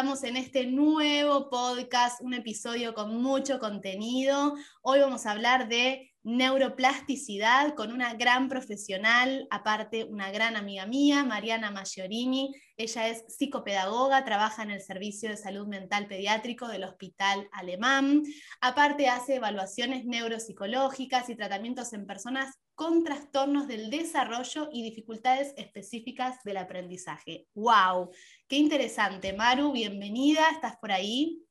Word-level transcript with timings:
estamos 0.00 0.24
en 0.24 0.38
este 0.38 0.66
nuevo 0.66 1.50
podcast, 1.50 2.22
un 2.22 2.32
episodio 2.32 2.94
con 2.94 3.20
mucho 3.20 3.58
contenido. 3.58 4.54
Hoy 4.80 5.00
vamos 5.00 5.26
a 5.26 5.32
hablar 5.32 5.68
de 5.68 6.09
neuroplasticidad 6.22 7.74
con 7.74 7.92
una 7.92 8.14
gran 8.14 8.48
profesional, 8.48 9.46
aparte 9.50 10.04
una 10.04 10.30
gran 10.30 10.56
amiga 10.56 10.86
mía, 10.86 11.24
Mariana 11.24 11.70
Maggiorini. 11.70 12.54
Ella 12.76 13.08
es 13.08 13.24
psicopedagoga, 13.28 14.24
trabaja 14.24 14.62
en 14.62 14.70
el 14.70 14.82
Servicio 14.82 15.30
de 15.30 15.36
Salud 15.36 15.66
Mental 15.66 16.06
Pediátrico 16.06 16.68
del 16.68 16.84
Hospital 16.84 17.48
Alemán. 17.52 18.22
Aparte 18.60 19.08
hace 19.08 19.36
evaluaciones 19.36 20.04
neuropsicológicas 20.04 21.30
y 21.30 21.36
tratamientos 21.36 21.92
en 21.94 22.06
personas 22.06 22.54
con 22.74 23.02
trastornos 23.04 23.66
del 23.66 23.90
desarrollo 23.90 24.68
y 24.72 24.82
dificultades 24.82 25.54
específicas 25.56 26.42
del 26.44 26.58
aprendizaje. 26.58 27.46
¡Wow! 27.54 28.10
Qué 28.46 28.56
interesante, 28.56 29.32
Maru, 29.32 29.72
bienvenida, 29.72 30.50
¿estás 30.50 30.76
por 30.78 30.92
ahí? 30.92 31.42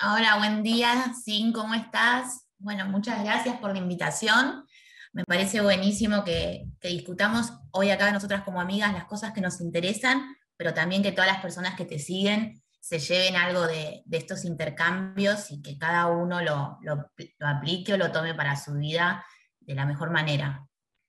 Hola, 0.00 0.36
buen 0.38 0.62
día, 0.62 1.12
Sin, 1.24 1.52
¿cómo 1.52 1.74
estás? 1.74 2.45
Bueno, 2.58 2.86
muchas 2.86 3.22
gracias 3.22 3.58
por 3.58 3.72
la 3.72 3.78
invitación. 3.78 4.66
Me 5.12 5.24
parece 5.24 5.60
buenísimo 5.60 6.24
que, 6.24 6.66
discutamos 6.82 7.52
hoy 7.70 7.90
acá 7.90 8.10
nosotras 8.10 8.42
como 8.42 8.60
amigas 8.60 8.92
las 8.92 9.04
cosas 9.04 9.32
que 9.32 9.40
nos 9.40 9.60
interesan, 9.60 10.36
pero 10.56 10.72
también 10.72 11.02
que 11.02 11.12
todas 11.12 11.30
las 11.30 11.42
personas 11.42 11.74
que 11.74 11.84
te 11.84 11.98
siguen 11.98 12.62
se 12.80 12.98
lleven 12.98 13.36
algo 13.36 13.66
de, 13.66 14.04
estos 14.10 14.44
intercambios 14.44 15.50
y 15.50 15.60
que 15.60 15.76
cada 15.76 16.06
uno 16.06 16.40
lo, 16.40 16.78
lo, 16.82 17.10
aplique 17.40 17.94
o 17.94 17.96
lo 17.98 18.12
tome 18.12 18.34
para 18.34 18.56
su 18.56 18.74
vida 18.74 19.24
de 19.60 19.74
la 19.74 19.84
mejor 19.84 20.10
manera. 20.10 20.66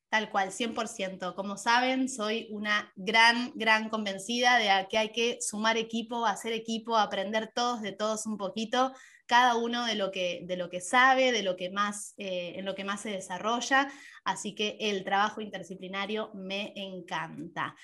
Tal 0.10 0.30
cual, 0.30 0.52
100%. 0.52 1.36
Como 1.36 1.58
saben, 1.58 2.10
soy 2.10 2.48
una 2.52 2.92
gran, 2.96 3.52
gran 3.56 3.90
convencida 3.90 4.58
de 4.58 4.88
que 4.90 4.98
hay 4.98 5.12
que 5.12 5.38
sumar 5.42 5.78
equipo, 5.78 6.26
hacer 6.26 6.54
equipo, 6.54 6.98
aprender 6.98 7.52
todos 7.54 7.82
de 7.82 7.92
todos 7.92 8.26
un 8.26 8.38
poquito 8.38 8.94
cada 9.28 9.56
uno 9.56 9.86
de 9.86 9.96
lo 9.96 10.12
que, 10.12 10.42
de 10.46 10.58
lo 10.58 10.70
que 10.70 10.82
sabe, 10.82 11.32
de 11.32 11.44
lo 11.44 11.56
que 11.56 11.70
más, 11.70 12.14
eh, 12.18 12.54
en 12.56 12.66
lo 12.66 12.74
que 12.74 12.84
más 12.84 13.02
se 13.02 13.12
desarrolla. 13.12 13.90
Así 14.24 14.56
que 14.56 14.78
el 14.80 15.04
trabajo 15.04 15.42
interdisciplinario 15.42 16.32
me 16.34 16.74
encanta. 16.76 17.76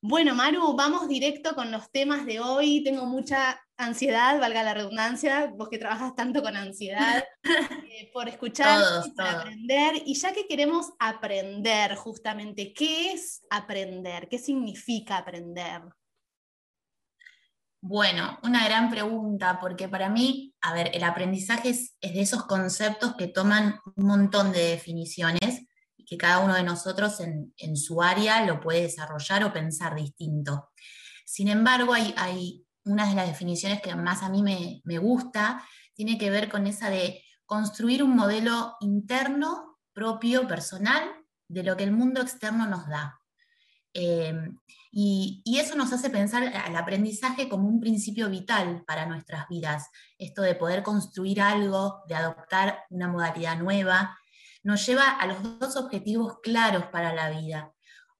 Bueno, 0.00 0.34
Maru, 0.34 0.74
vamos 0.76 1.08
directo 1.08 1.54
con 1.54 1.72
los 1.72 1.90
temas 1.90 2.26
de 2.26 2.38
hoy. 2.38 2.84
Tengo 2.84 3.06
mucha 3.06 3.58
ansiedad, 3.76 4.38
valga 4.38 4.62
la 4.62 4.74
redundancia, 4.74 5.50
vos 5.56 5.68
que 5.68 5.78
trabajas 5.78 6.14
tanto 6.14 6.42
con 6.42 6.56
ansiedad, 6.56 7.24
eh, 7.90 8.10
por 8.12 8.28
escuchar, 8.28 9.02
por 9.16 9.26
aprender. 9.26 10.02
Y 10.04 10.14
ya 10.14 10.32
que 10.32 10.46
queremos 10.46 10.92
aprender 10.98 11.94
justamente, 11.96 12.72
¿qué 12.72 13.12
es 13.12 13.42
aprender? 13.50 14.28
¿Qué 14.28 14.38
significa 14.38 15.16
aprender? 15.16 15.80
Bueno, 17.86 18.38
una 18.42 18.64
gran 18.64 18.88
pregunta, 18.88 19.58
porque 19.60 19.90
para 19.90 20.08
mí, 20.08 20.54
a 20.62 20.72
ver, 20.72 20.90
el 20.94 21.04
aprendizaje 21.04 21.68
es, 21.68 21.94
de 22.00 22.18
esos 22.22 22.44
conceptos 22.46 23.14
que 23.14 23.28
toman 23.28 23.78
un 23.96 24.06
montón 24.06 24.52
de 24.52 24.70
definiciones 24.70 25.66
y 25.94 26.06
que 26.06 26.16
cada 26.16 26.38
uno 26.38 26.54
de 26.54 26.62
nosotros 26.62 27.20
en, 27.20 27.76
su 27.76 28.00
área 28.00 28.46
lo 28.46 28.58
puede 28.58 28.80
desarrollar 28.80 29.44
o 29.44 29.52
pensar 29.52 29.94
distinto. 29.96 30.70
Sin 31.26 31.48
embargo, 31.48 31.92
hay, 31.92 32.64
una 32.84 33.06
de 33.06 33.16
las 33.16 33.28
definiciones 33.28 33.82
que 33.82 33.94
más 33.94 34.22
a 34.22 34.30
mí 34.30 34.42
me, 34.42 34.80
me 34.84 34.96
gusta, 34.96 35.62
tiene 35.92 36.16
que 36.16 36.30
ver 36.30 36.48
con 36.48 36.66
esa 36.66 36.88
de 36.88 37.22
construir 37.44 38.02
un 38.02 38.16
modelo 38.16 38.76
interno, 38.80 39.78
propio, 39.92 40.48
personal, 40.48 41.02
de 41.48 41.62
lo 41.62 41.76
que 41.76 41.84
el 41.84 41.92
mundo 41.92 42.22
externo 42.22 42.66
nos 42.66 42.88
da. 42.88 43.20
Em, 43.94 44.58
y, 44.90 45.42
eso 45.58 45.76
nos 45.76 45.92
hace 45.92 46.10
pensar 46.10 46.44
al 46.44 46.76
aprendizaje 46.76 47.48
como 47.48 47.68
un 47.68 47.80
principio 47.80 48.28
vital 48.28 48.84
para 48.86 49.06
nuestras 49.06 49.48
vidas. 49.48 49.88
Esto 50.18 50.42
de 50.42 50.54
poder 50.54 50.82
construir 50.82 51.40
algo, 51.40 52.02
de 52.08 52.16
adoptar 52.16 52.84
una 52.90 53.08
modalidad 53.08 53.58
nueva, 53.58 54.18
nos 54.62 54.84
lleva 54.86 55.10
a 55.10 55.26
los 55.26 55.58
dos 55.58 55.76
objetivos 55.76 56.38
claros 56.42 56.86
para 56.86 57.14
la 57.14 57.30
vida. 57.30 57.72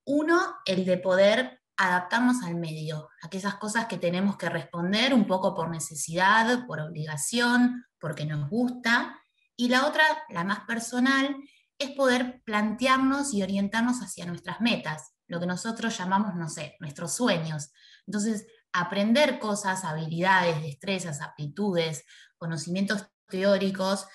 Uno, 0.04 0.38
el 0.64 0.84
de 0.84 0.98
poder 0.98 1.60
adaptarnos 1.76 2.42
al 2.44 2.54
medio, 2.54 3.08
aquellas 3.22 3.54
cosas 3.56 3.86
que 3.86 3.98
tenemos 3.98 4.36
que 4.36 4.48
responder 4.48 5.12
un 5.14 5.26
poco 5.26 5.54
por 5.54 5.70
necesidad, 5.70 6.66
por 6.66 6.80
obligación, 6.80 7.84
porque 7.98 8.26
nos 8.26 8.48
gusta. 8.48 9.18
Y 9.56 9.68
la 9.68 9.86
otra, 9.86 10.04
la 10.28 10.44
más 10.44 10.60
personal, 10.66 11.36
es 11.78 11.90
poder 11.90 12.42
plantearnos 12.44 13.32
y 13.34 13.42
orientarnos 13.42 14.00
hacia 14.00 14.26
nuestras 14.26 14.60
metas, 14.60 15.13
lo 15.26 15.40
que 15.40 15.46
nosotros 15.46 15.96
llamamos, 15.96 16.34
no 16.34 16.48
sé, 16.48 16.76
nuestros 16.80 17.14
sueños. 17.14 17.72
Entonces, 18.06 18.46
aprender 18.72 19.38
cosas, 19.38 19.84
habilidades, 19.84 20.60
destrezas, 20.62 21.20
aptitudes, 21.20 22.04
conocimientos 22.36 23.06
teóricos, 23.28 24.06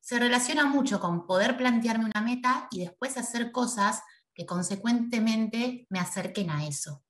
se 0.00 0.18
relaciona 0.18 0.66
mucho 0.66 1.00
con 1.00 1.26
poder 1.26 1.56
plantearme 1.56 2.06
una 2.06 2.20
meta 2.20 2.68
y 2.70 2.80
después 2.80 3.16
hacer 3.16 3.52
cosas 3.52 4.02
que 4.34 4.46
consecuentemente 4.46 5.86
me 5.88 5.98
acerquen 5.98 6.50
a 6.50 6.66
eso. 6.66 7.02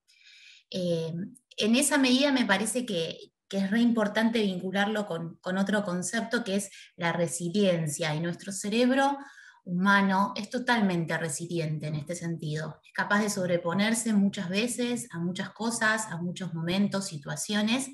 Eh, 0.71 1.13
en 1.57 1.77
esa 1.77 1.99
medida 1.99 2.33
me 2.33 2.45
parece 2.45 2.85
que, 2.87 3.33
es 3.51 3.71
re 3.71 3.79
importante 3.79 4.43
vincularlo 4.43 5.07
con, 5.07 5.37
con 5.37 5.59
otro 5.59 5.85
concepto 5.85 6.43
que 6.43 6.57
es 6.57 6.71
la 6.97 7.13
resiliencia. 7.13 8.13
Y 8.13 8.19
nuestro 8.19 8.51
cerebro 8.51 9.17
humano 9.65 10.33
es 10.37 10.51
totalmente 10.51 11.17
resiliente 11.17 11.87
en 11.87 11.95
este 11.97 12.15
sentido. 12.15 12.81
Es 12.85 12.93
capaz 12.93 13.21
de 13.21 13.31
sobreponerse 13.31 14.13
muchas 14.13 14.49
veces 14.49 15.09
a 15.13 15.19
muchas 15.19 15.51
cosas, 15.51 16.07
a 16.07 16.19
muchos 16.19 16.55
momentos, 16.55 17.07
situaciones, 17.07 17.89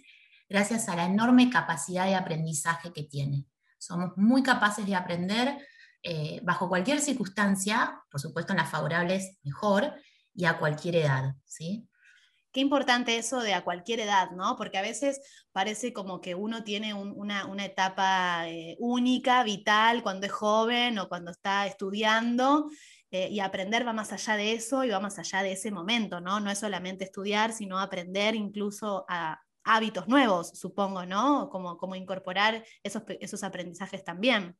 gracias 0.48 0.88
a 0.88 0.96
la 0.96 1.04
enorme 1.04 1.50
capacidad 1.50 2.06
de 2.06 2.16
aprendizaje 2.16 2.92
que 2.92 3.04
tiene. 3.04 3.46
Somos 3.78 4.12
muy 4.16 4.42
capaces 4.42 4.84
de 4.86 4.94
aprender 4.94 5.58
eh, 6.02 6.40
bajo 6.42 6.68
cualquier 6.68 7.00
circunstancia, 7.00 8.02
por 8.10 8.20
supuesto 8.20 8.52
en 8.52 8.58
las 8.58 8.70
favorables 8.70 9.38
mejor, 9.42 9.94
y 10.34 10.44
a 10.44 10.58
cualquier 10.58 10.96
edad. 10.96 11.34
¿sí? 11.44 11.88
Qué 12.52 12.60
importante 12.60 13.16
eso 13.16 13.40
de 13.40 13.54
a 13.54 13.62
cualquier 13.62 14.00
edad, 14.00 14.32
¿no? 14.32 14.56
Porque 14.56 14.78
a 14.78 14.82
veces 14.82 15.20
parece 15.52 15.92
como 15.92 16.20
que 16.20 16.34
uno 16.34 16.64
tiene 16.64 16.94
una, 16.94 17.64
etapa 17.64 18.48
eh, 18.48 18.76
única, 18.80 19.44
vital, 19.44 20.02
cuando 20.02 20.26
es 20.26 20.32
joven 20.32 20.98
o 20.98 21.08
cuando 21.08 21.30
está 21.30 21.66
estudiando, 21.66 22.68
eh, 23.12 23.28
y 23.30 23.40
aprender 23.40 23.86
va 23.86 23.92
más 23.92 24.12
allá 24.12 24.36
de 24.36 24.52
eso 24.52 24.84
y 24.84 24.90
va 24.90 25.00
más 25.00 25.18
allá 25.18 25.42
de 25.42 25.52
ese 25.52 25.70
momento, 25.70 26.20
¿no? 26.20 26.40
No 26.40 26.50
es 26.50 26.58
solamente 26.58 27.04
estudiar, 27.04 27.52
sino 27.52 27.78
aprender 27.78 28.34
incluso 28.34 29.04
a 29.08 29.40
hábitos 29.64 30.08
nuevos, 30.08 30.50
supongo, 30.58 31.06
¿no? 31.06 31.48
Como, 31.50 31.76
como 31.76 31.94
incorporar 31.94 32.64
esos, 32.82 33.02
esos 33.20 33.44
aprendizajes 33.44 34.02
también. 34.04 34.56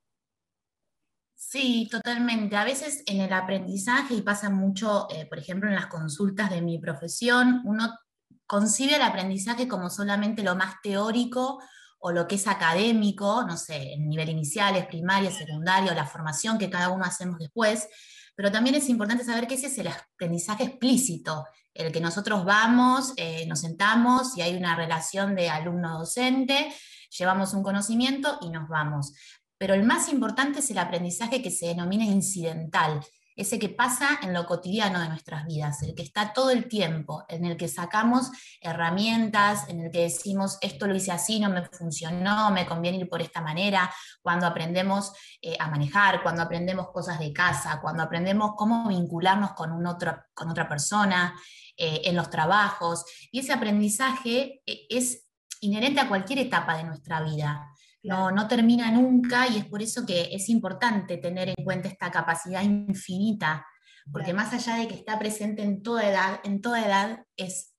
Sí, 1.43 1.89
totalmente. 1.91 2.55
A 2.55 2.65
veces 2.65 3.03
en 3.07 3.23
el 3.23 3.33
aprendizaje, 3.33 4.15
y 4.15 4.21
pasa 4.21 4.51
mucho, 4.51 5.09
eh, 5.11 5.25
por 5.25 5.39
ejemplo, 5.39 5.71
en 5.71 5.75
las 5.75 5.87
consultas 5.87 6.51
de 6.51 6.61
mi 6.61 6.79
profesión, 6.79 7.63
uno 7.65 7.99
concibe 8.47 8.97
el 8.97 9.03
aprendizaje 9.03 9.67
como 9.67 9.89
solamente 9.89 10.43
lo 10.43 10.55
más 10.55 10.75
teórico 10.83 11.59
o 11.99 12.13
lo 12.13 12.29
que 12.29 12.35
es 12.35 12.47
académico, 12.47 13.43
no 13.47 13.57
sé, 13.57 13.95
en 13.95 14.09
nivel 14.11 14.29
inicial, 14.29 14.87
primaria, 14.87 15.31
secundario, 15.31 15.95
la 15.95 16.05
formación 16.07 16.59
que 16.59 16.69
cada 16.69 16.91
uno 16.91 17.07
hacemos 17.07 17.39
después, 17.39 17.89
pero 18.37 18.53
también 18.53 18.77
es 18.77 18.89
importante 18.91 19.25
saber 19.25 19.47
que 19.47 19.55
ese 19.55 19.69
es 19.69 19.79
el 19.79 19.89
aprendizaje 19.89 20.65
explícito, 20.65 21.47
el 21.73 21.91
que 21.91 22.01
nosotros 22.01 22.45
vamos, 22.45 23.15
eh, 23.17 23.47
nos 23.47 23.61
sentamos 23.61 24.37
y 24.37 24.43
hay 24.43 24.57
una 24.57 24.77
relación 24.77 25.35
de 25.35 25.49
alumno-docente, 25.49 26.73
llevamos 27.19 27.55
un 27.55 27.63
conocimiento 27.63 28.39
y 28.43 28.51
nos 28.51 28.69
vamos 28.69 29.15
pero 29.61 29.75
el 29.75 29.83
más 29.83 30.09
importante 30.09 30.61
es 30.61 30.71
el 30.71 30.79
aprendizaje 30.79 31.43
que 31.43 31.51
se 31.51 31.67
denomina 31.67 32.07
incidental, 32.07 33.05
ese 33.37 33.59
que 33.59 33.69
pasa 33.69 34.19
en 34.23 34.33
lo 34.33 34.47
cotidiano 34.47 35.01
de 35.01 35.09
nuestras 35.09 35.45
vidas, 35.45 35.83
el 35.83 35.95
que 35.95 36.03
está 36.03 36.33
todo 36.33 36.51
el 36.51 36.67
tiempo, 36.67 37.27
en 37.29 37.45
el 37.45 37.59
que 37.59 37.69
sacamos 37.69 38.31
herramientas, 38.63 39.69
en 39.69 39.81
el 39.81 39.91
que 39.91 40.01
decimos, 40.01 40.57
esto 40.63 40.87
lo 40.87 40.95
hice 40.95 41.13
así, 41.13 41.41
no 41.41 41.51
me 41.51 41.67
funcionó, 41.67 42.51
me 42.51 42.65
conviene 42.65 42.97
ir 42.97 43.09
por 43.11 43.21
esta 43.21 43.43
manera, 43.43 43.93
cuando 44.23 44.47
aprendemos 44.47 45.13
eh, 45.43 45.59
a 45.61 45.69
manejar, 45.69 46.23
cuando 46.23 46.41
aprendemos 46.41 46.89
cosas 46.89 47.19
de 47.19 47.31
casa, 47.31 47.81
cuando 47.83 48.03
aprendemos 48.03 48.53
cómo 48.57 48.89
vincularnos 48.89 49.53
con, 49.53 49.73
un 49.73 49.87
otro, 49.87 50.23
con 50.33 50.49
otra 50.49 50.67
persona, 50.67 51.35
eh, 51.77 52.01
en 52.05 52.17
los 52.17 52.31
trabajos. 52.31 53.05
Y 53.31 53.41
ese 53.41 53.53
aprendizaje 53.53 54.63
eh, 54.65 54.87
es 54.89 55.29
inherente 55.61 56.01
a 56.01 56.09
cualquier 56.09 56.39
etapa 56.39 56.79
de 56.79 56.85
nuestra 56.85 57.21
vida 57.21 57.71
no, 58.03 58.31
no 58.31 58.49
termina 58.49 58.91
nunca 58.91 59.47
y 59.49 59.59
es 59.59 59.67
por 59.67 59.83
eso 59.83 60.07
que 60.07 60.29
es 60.33 60.49
importante 60.49 61.19
tener 61.19 61.49
en 61.49 61.65
cuenta 61.65 61.89
esta 61.89 62.11
capacidad 62.11 62.63
infinita, 62.63 63.67
porque 64.11 64.33
más 64.33 64.53
allá 64.53 64.77
de 64.77 64.89
que 64.89 64.95
está 64.95 65.19
presente 65.19 65.63
en 65.63 65.83
toda 65.83 66.09
edad, 66.09 66.41
en 66.45 66.61
toda 66.61 66.85
edad 66.85 67.25
es 67.37 67.75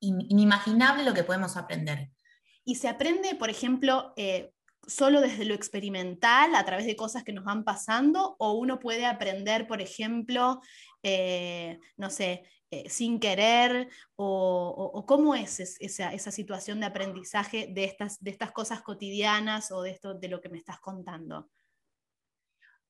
inimaginable 0.00 1.04
lo 1.04 1.14
que 1.14 1.24
podemos 1.24 1.56
aprender. 1.56 2.10
Y 2.64 2.76
se 2.76 2.88
aprende, 2.88 3.34
por 3.36 3.50
ejemplo, 3.50 4.12
eh, 4.16 4.52
solo 4.86 5.20
desde 5.20 5.44
lo 5.44 5.54
experimental, 5.54 6.54
a 6.54 6.64
través 6.64 6.86
de 6.86 6.96
cosas 6.96 7.22
que 7.22 7.32
nos 7.32 7.44
van 7.44 7.64
pasando, 7.64 8.36
o 8.38 8.52
uno 8.52 8.78
puede 8.78 9.06
aprender, 9.06 9.66
por 9.66 9.80
ejemplo, 9.80 10.60
eh, 11.02 11.80
no 11.96 12.10
sé, 12.10 12.44
eh, 12.70 12.88
sin 12.88 13.20
querer, 13.20 13.90
o, 14.16 15.04
cómo 15.06 15.34
es 15.34 15.60
esa, 15.60 16.30
situación 16.30 16.80
de 16.80 16.86
aprendizaje 16.86 17.68
de 17.70 17.84
estas, 17.84 18.18
de 18.22 18.30
estas 18.30 18.52
cosas 18.52 18.80
cotidianas 18.80 19.70
o 19.72 19.82
de, 19.82 19.90
esto, 19.90 20.14
de 20.14 20.28
lo 20.28 20.40
que 20.40 20.48
me 20.48 20.58
estás 20.58 20.80
contando. 20.80 21.50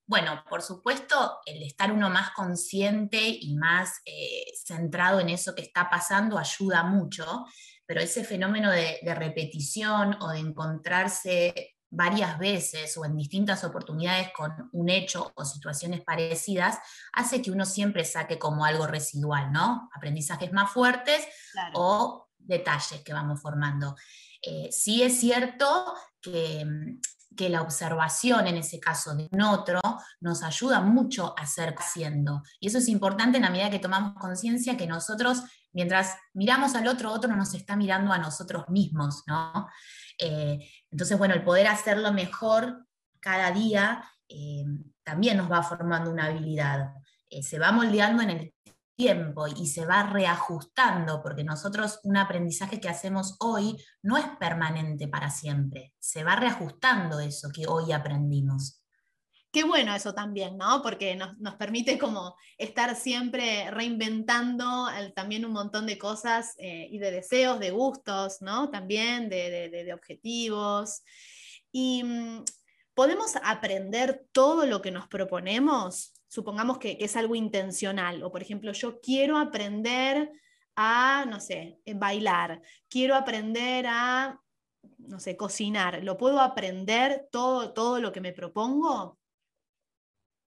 Bueno, 0.05 0.43
por 0.49 0.61
supuesto, 0.61 1.39
el 1.45 1.63
estar 1.63 1.91
uno 1.91 2.09
más 2.09 2.31
consciente 2.31 3.19
y 3.21 3.55
más 3.55 4.01
eh, 4.05 4.45
centrado 4.55 5.19
en 5.19 5.29
eso 5.29 5.55
que 5.55 5.63
está 5.63 5.89
pasando 5.89 6.37
ayuda 6.37 6.83
mucho, 6.83 7.45
pero 7.85 7.99
ese 7.99 8.23
fenómeno 8.23 8.71
de, 8.71 8.99
de 9.01 9.15
repetición 9.15 10.15
o 10.21 10.29
de 10.29 10.39
encontrarse 10.39 11.72
varias 11.95 12.39
veces 12.39 12.97
o 12.97 13.05
en 13.05 13.15
distintas 13.15 13.63
oportunidades 13.63 14.31
con 14.35 14.69
un 14.71 14.89
hecho 14.89 15.31
o 15.35 15.45
situaciones 15.45 16.01
parecidas, 16.01 16.79
hace 17.13 17.41
que 17.41 17.51
uno 17.51 17.65
siempre 17.65 18.03
saque 18.03 18.39
como 18.39 18.65
algo 18.65 18.87
residual, 18.87 19.51
¿no? 19.51 19.89
Aprendizajes 19.93 20.51
más 20.51 20.71
fuertes 20.71 21.27
o 21.73 22.27
detalles 22.39 23.01
que 23.03 23.13
vamos 23.13 23.39
formando. 23.41 23.95
Eh, 24.41 24.69
sí 24.71 25.03
es 25.03 25.19
cierto 25.19 25.93
que, 26.19 26.65
que, 27.35 27.49
la 27.49 27.61
observación, 27.61 28.47
en 28.47 28.57
ese 28.57 28.79
caso 28.79 29.15
de 29.15 29.27
un 29.31 29.41
otro, 29.41 29.81
nos 30.21 30.43
ayuda 30.43 30.81
mucho 30.81 31.33
a 31.37 31.45
ser 31.45 31.75
haciendo. 31.77 32.43
Y 32.59 32.67
eso 32.67 32.77
es 32.77 32.87
importante 32.87 33.37
en 33.37 33.43
la 33.43 33.49
medida 33.49 33.69
que 33.69 33.79
tomamos 33.79 34.13
conciencia 34.15 34.77
que 34.77 34.87
nosotros, 34.87 35.43
mientras 35.71 36.15
miramos 36.33 36.75
al 36.75 36.87
otro, 36.87 37.11
otro 37.11 37.35
nos 37.35 37.53
está 37.53 37.75
mirando 37.75 38.11
a 38.11 38.17
nosotros 38.17 38.67
mismos, 38.69 39.23
¿no? 39.27 39.67
Eh, 40.17 40.59
entonces, 40.91 41.17
bueno, 41.17 41.33
el 41.33 41.43
poder 41.43 41.67
hacerlo 41.67 42.13
mejor 42.13 42.85
cada 43.19 43.51
día 43.51 44.03
eh, 44.27 44.65
también 45.03 45.37
nos 45.37 45.51
va 45.51 45.63
formando 45.63 46.11
una 46.11 46.25
habilidad. 46.25 46.93
Eh, 47.29 47.43
se 47.43 47.59
va 47.59 47.71
moldeando 47.71 48.21
en 48.23 48.29
el 48.29 48.53
tiempo 48.95 49.47
y 49.47 49.67
se 49.67 49.85
va 49.85 50.03
reajustando, 50.03 51.21
porque 51.21 51.43
nosotros 51.43 51.99
un 52.03 52.17
aprendizaje 52.17 52.79
que 52.79 52.89
hacemos 52.89 53.35
hoy 53.39 53.77
no 54.01 54.17
es 54.17 54.25
permanente 54.39 55.07
para 55.07 55.29
siempre, 55.29 55.93
se 55.99 56.23
va 56.23 56.35
reajustando 56.35 57.19
eso 57.19 57.49
que 57.53 57.67
hoy 57.67 57.91
aprendimos. 57.91 58.83
Qué 59.53 59.63
bueno 59.63 59.93
eso 59.93 60.15
también, 60.15 60.57
¿no? 60.57 60.81
Porque 60.81 61.15
nos, 61.15 61.55
permite 61.57 61.99
como 61.99 62.35
estar 62.57 62.95
siempre 62.95 63.69
reinventando 63.69 64.87
también 65.15 65.45
un 65.45 65.51
montón 65.51 65.85
de 65.85 65.99
cosas 65.99 66.55
eh, 66.57 66.87
y 66.89 66.97
de 66.97 67.11
deseos, 67.11 67.59
de 67.59 67.69
gustos, 67.69 68.41
¿no? 68.41 68.71
También 68.71 69.29
de, 69.29 69.93
objetivos. 69.93 71.03
Y 71.71 72.03
mm, 72.03 72.43
podemos 72.95 73.35
aprender 73.43 74.25
todo 74.31 74.65
lo 74.65 74.81
que 74.81 74.89
nos 74.89 75.07
proponemos, 75.07 76.12
supongamos 76.33 76.79
que, 76.79 76.97
es 76.99 77.15
algo 77.15 77.35
intencional, 77.35 78.23
o 78.23 78.31
por 78.31 78.41
ejemplo, 78.41 78.71
yo 78.71 78.99
quiero 78.99 79.37
aprender 79.37 80.31
a, 80.75 81.25
no 81.29 81.39
sé, 81.39 81.79
bailar, 81.95 82.59
quiero 82.89 83.15
aprender 83.15 83.85
a, 83.87 84.41
no 84.97 85.19
sé, 85.19 85.37
cocinar, 85.37 86.03
¿lo 86.03 86.17
puedo 86.17 86.41
aprender 86.41 87.27
todo, 87.31 87.71
todo 87.71 87.99
lo 87.99 88.11
que 88.11 88.19
me 88.19 88.33
propongo? 88.33 89.19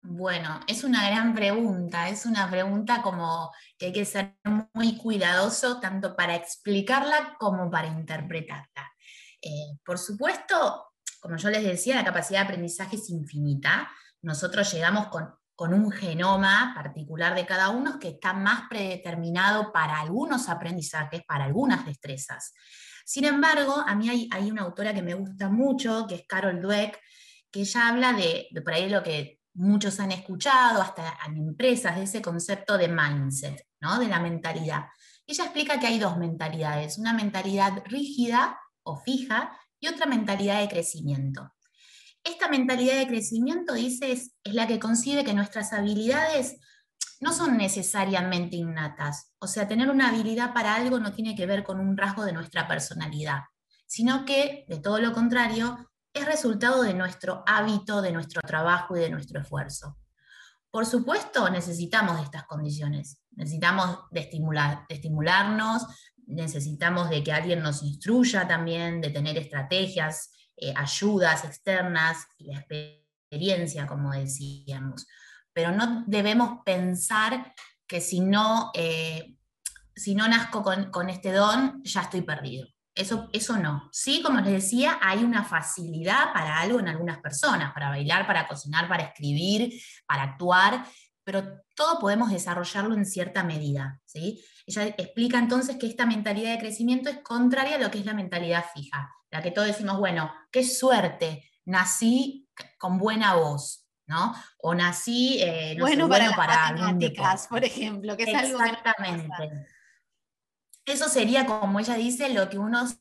Bueno, 0.02 0.60
es 0.66 0.82
una 0.82 1.08
gran 1.08 1.36
pregunta, 1.36 2.08
es 2.08 2.26
una 2.26 2.50
pregunta 2.50 3.00
como 3.00 3.52
que 3.78 3.86
hay 3.86 3.92
que 3.92 4.04
ser 4.04 4.34
muy 4.74 4.96
cuidadoso 4.96 5.78
tanto 5.78 6.16
para 6.16 6.34
explicarla 6.34 7.36
como 7.38 7.70
para 7.70 7.86
interpretarla. 7.86 8.92
Eh, 9.40 9.78
por 9.84 9.98
supuesto, 9.98 10.94
como 11.20 11.36
yo 11.36 11.48
les 11.50 11.62
decía, 11.62 11.94
la 11.94 12.04
capacidad 12.04 12.40
de 12.40 12.46
aprendizaje 12.46 12.96
es 12.96 13.08
infinita. 13.08 13.88
Nosotros 14.22 14.72
llegamos 14.72 15.08
con, 15.08 15.32
un 15.58 15.90
genoma 15.90 16.72
particular 16.74 17.34
de 17.34 17.46
cada 17.46 17.70
uno 17.70 17.98
que 17.98 18.08
está 18.08 18.32
más 18.34 18.68
predeterminado 18.68 19.72
para 19.72 20.00
algunos 20.00 20.48
aprendizajes, 20.48 21.22
para 21.26 21.44
algunas 21.44 21.86
destrezas. 21.86 22.52
Sin 23.04 23.24
embargo, 23.24 23.82
a 23.86 23.94
mí 23.94 24.08
hay, 24.08 24.28
hay 24.32 24.50
una 24.50 24.62
autora 24.62 24.92
que 24.92 25.02
me 25.02 25.14
gusta 25.14 25.48
mucho, 25.48 26.06
que 26.06 26.16
es 26.16 26.26
Carol 26.26 26.60
Dweck, 26.60 26.98
que 27.50 27.60
ella 27.60 27.88
habla 27.88 28.12
de, 28.12 28.48
de 28.50 28.60
por 28.60 28.74
ahí 28.74 28.88
lo 28.90 29.02
que 29.02 29.40
muchos 29.54 29.98
han 30.00 30.12
escuchado, 30.12 30.82
hasta 30.82 31.18
en 31.26 31.36
empresas, 31.38 31.96
de 31.96 32.02
ese 32.02 32.20
concepto 32.20 32.76
de 32.76 32.88
mindset, 32.88 33.66
¿no? 33.80 33.98
de 33.98 34.08
la 34.08 34.20
mentalidad. 34.20 34.86
Ella 35.26 35.44
explica 35.44 35.80
que 35.80 35.86
hay 35.86 35.98
dos 35.98 36.18
mentalidades, 36.18 36.98
una 36.98 37.12
mentalidad 37.12 37.82
rígida 37.86 38.58
o 38.82 38.96
fija 38.96 39.58
y 39.80 39.88
otra 39.88 40.06
mentalidad 40.06 40.60
de 40.60 40.68
crecimiento. 40.68 41.52
Esta 42.26 42.48
mentalidad 42.48 42.98
de 42.98 43.06
crecimiento, 43.06 43.72
dice, 43.72 44.12
es, 44.12 44.32
es 44.44 44.54
la 44.54 44.66
que 44.66 44.80
concibe 44.80 45.24
que 45.24 45.32
nuestras 45.32 45.72
habilidades 45.72 46.56
no 47.20 47.32
son 47.32 47.56
necesariamente 47.56 48.56
innatas. 48.56 49.32
O 49.38 49.46
sea, 49.46 49.68
tener 49.68 49.88
una 49.90 50.08
habilidad 50.08 50.52
para 50.52 50.74
algo 50.74 50.98
no 50.98 51.12
tiene 51.12 51.34
que 51.34 51.46
ver 51.46 51.64
con 51.64 51.80
un 51.80 51.96
rasgo 51.96 52.24
de 52.24 52.32
nuestra 52.32 52.68
personalidad, 52.68 53.40
sino 53.86 54.24
que, 54.24 54.64
de 54.68 54.78
todo 54.78 54.98
lo 54.98 55.12
contrario, 55.12 55.90
es 56.12 56.26
resultado 56.26 56.82
de 56.82 56.94
nuestro 56.94 57.44
hábito, 57.46 58.02
de 58.02 58.12
nuestro 58.12 58.40
trabajo 58.42 58.96
y 58.96 59.00
de 59.00 59.10
nuestro 59.10 59.40
esfuerzo. 59.40 59.98
Por 60.70 60.84
supuesto, 60.84 61.48
necesitamos 61.48 62.16
de 62.16 62.24
estas 62.24 62.44
condiciones, 62.44 63.18
necesitamos 63.30 64.00
de, 64.10 64.20
estimular, 64.20 64.84
de 64.88 64.96
estimularnos, 64.96 65.86
necesitamos 66.26 67.08
de 67.08 67.22
que 67.22 67.32
alguien 67.32 67.62
nos 67.62 67.82
instruya 67.82 68.46
también, 68.48 69.00
de 69.00 69.10
tener 69.10 69.38
estrategias, 69.38 70.30
eh, 70.56 70.72
ayudas 70.76 71.44
externas 71.44 72.26
y 72.38 72.52
la 72.52 72.60
experiencia, 72.60 73.86
como 73.86 74.12
decíamos. 74.12 75.06
Pero 75.52 75.72
no 75.72 76.04
debemos 76.06 76.60
pensar 76.64 77.54
que 77.86 78.00
si 78.00 78.20
no, 78.20 78.70
eh, 78.74 79.36
si 79.94 80.14
no 80.14 80.28
nazco 80.28 80.62
con, 80.62 80.90
con 80.90 81.08
este 81.08 81.32
don, 81.32 81.82
ya 81.84 82.02
estoy 82.02 82.22
perdido. 82.22 82.66
Eso, 82.94 83.28
eso 83.34 83.58
no. 83.58 83.90
Sí, 83.92 84.22
como 84.22 84.40
les 84.40 84.52
decía, 84.52 84.98
hay 85.02 85.22
una 85.22 85.44
facilidad 85.44 86.32
para 86.32 86.58
algo 86.58 86.80
en 86.80 86.88
algunas 86.88 87.18
personas, 87.18 87.74
para 87.74 87.90
bailar, 87.90 88.26
para 88.26 88.48
cocinar, 88.48 88.88
para 88.88 89.04
escribir, 89.04 89.78
para 90.06 90.22
actuar, 90.22 90.82
pero 91.26 91.60
todo 91.74 91.98
podemos 91.98 92.30
desarrollarlo 92.30 92.94
en 92.94 93.04
cierta 93.04 93.42
medida. 93.42 94.00
¿sí? 94.04 94.44
Ella 94.64 94.84
explica 94.86 95.38
entonces 95.38 95.76
que 95.76 95.88
esta 95.88 96.06
mentalidad 96.06 96.52
de 96.52 96.60
crecimiento 96.60 97.10
es 97.10 97.18
contraria 97.18 97.74
a 97.74 97.78
lo 97.80 97.90
que 97.90 97.98
es 97.98 98.06
la 98.06 98.14
mentalidad 98.14 98.64
fija, 98.72 99.12
la 99.30 99.42
que 99.42 99.50
todos 99.50 99.66
decimos, 99.66 99.98
bueno, 99.98 100.32
qué 100.52 100.62
suerte, 100.62 101.50
nací 101.64 102.48
con 102.78 102.96
buena 102.96 103.34
voz, 103.34 103.88
¿no? 104.06 104.34
O 104.58 104.72
nací, 104.72 105.42
eh, 105.42 105.76
bueno, 105.80 106.08
para, 106.08 106.30
para 106.36 106.72
matemáticas, 106.72 107.48
por 107.48 107.64
ejemplo, 107.64 108.16
que 108.16 108.22
es 108.22 108.34
algo 108.34 108.60
Exactamente 108.60 109.66
eso 110.86 111.08
sería, 111.08 111.44
como 111.46 111.80
ella 111.80 111.94
dice, 111.94 112.32
lo 112.32 112.48
que 112.48 112.58
unos 112.58 112.98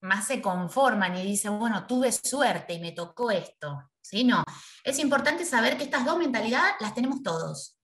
más 0.00 0.26
se 0.26 0.40
conforman 0.40 1.16
y 1.16 1.22
dicen, 1.22 1.58
bueno, 1.58 1.86
tuve 1.86 2.10
suerte 2.10 2.72
y 2.72 2.80
me 2.80 2.92
tocó 2.92 3.30
esto. 3.30 3.90
¿Sí? 4.08 4.22
No, 4.22 4.44
es 4.84 5.00
importante 5.00 5.44
saber 5.44 5.76
que 5.76 5.82
estas 5.82 6.04
dos 6.04 6.16
mentalidades 6.16 6.74
las 6.78 6.94
tenemos 6.94 7.24
todos. 7.24 7.76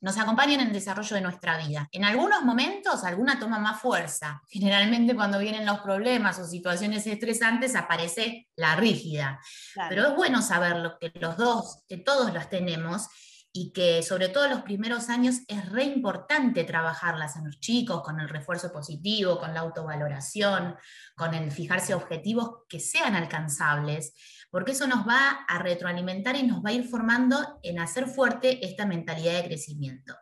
Nos 0.00 0.16
acompañan 0.18 0.60
en 0.60 0.66
el 0.68 0.72
desarrollo 0.72 1.16
de 1.16 1.22
nuestra 1.22 1.58
vida. 1.66 1.88
En 1.90 2.04
algunos 2.04 2.42
momentos, 2.42 3.02
alguna 3.02 3.40
toma 3.40 3.58
más 3.58 3.80
fuerza. 3.80 4.40
Generalmente 4.48 5.16
cuando 5.16 5.40
vienen 5.40 5.66
los 5.66 5.80
problemas 5.80 6.38
o 6.38 6.46
situaciones 6.46 7.04
estresantes 7.08 7.74
aparece 7.74 8.48
la 8.54 8.76
rígida. 8.76 9.40
Pero 9.88 10.08
es 10.08 10.14
bueno 10.14 10.42
saber 10.42 10.96
que 11.00 11.10
los 11.18 11.36
dos, 11.36 11.82
que 11.88 11.96
todos 11.96 12.32
las 12.32 12.50
tenemos 12.50 13.08
y 13.56 13.70
que 13.70 14.02
sobre 14.02 14.28
todo 14.28 14.48
los 14.48 14.62
primeros 14.62 15.08
años 15.08 15.36
es 15.46 15.70
re 15.70 15.84
importante 15.84 16.64
trabajarlas 16.64 17.36
en 17.36 17.44
los 17.44 17.60
chicos 17.60 18.02
con 18.02 18.18
el 18.18 18.28
refuerzo 18.28 18.72
positivo, 18.72 19.38
con 19.38 19.54
la 19.54 19.60
autovaloración, 19.60 20.74
con 21.14 21.34
el 21.34 21.52
fijarse 21.52 21.94
objetivos 21.94 22.64
que 22.68 22.80
sean 22.80 23.14
alcanzables, 23.14 24.12
porque 24.50 24.72
eso 24.72 24.88
nos 24.88 25.06
va 25.06 25.44
a 25.46 25.58
retroalimentar 25.60 26.34
y 26.34 26.42
nos 26.42 26.64
va 26.64 26.70
a 26.70 26.72
ir 26.72 26.88
formando 26.88 27.60
en 27.62 27.78
hacer 27.78 28.08
fuerte 28.08 28.66
esta 28.66 28.86
mentalidad 28.86 29.34
de 29.34 29.46
crecimiento, 29.46 30.16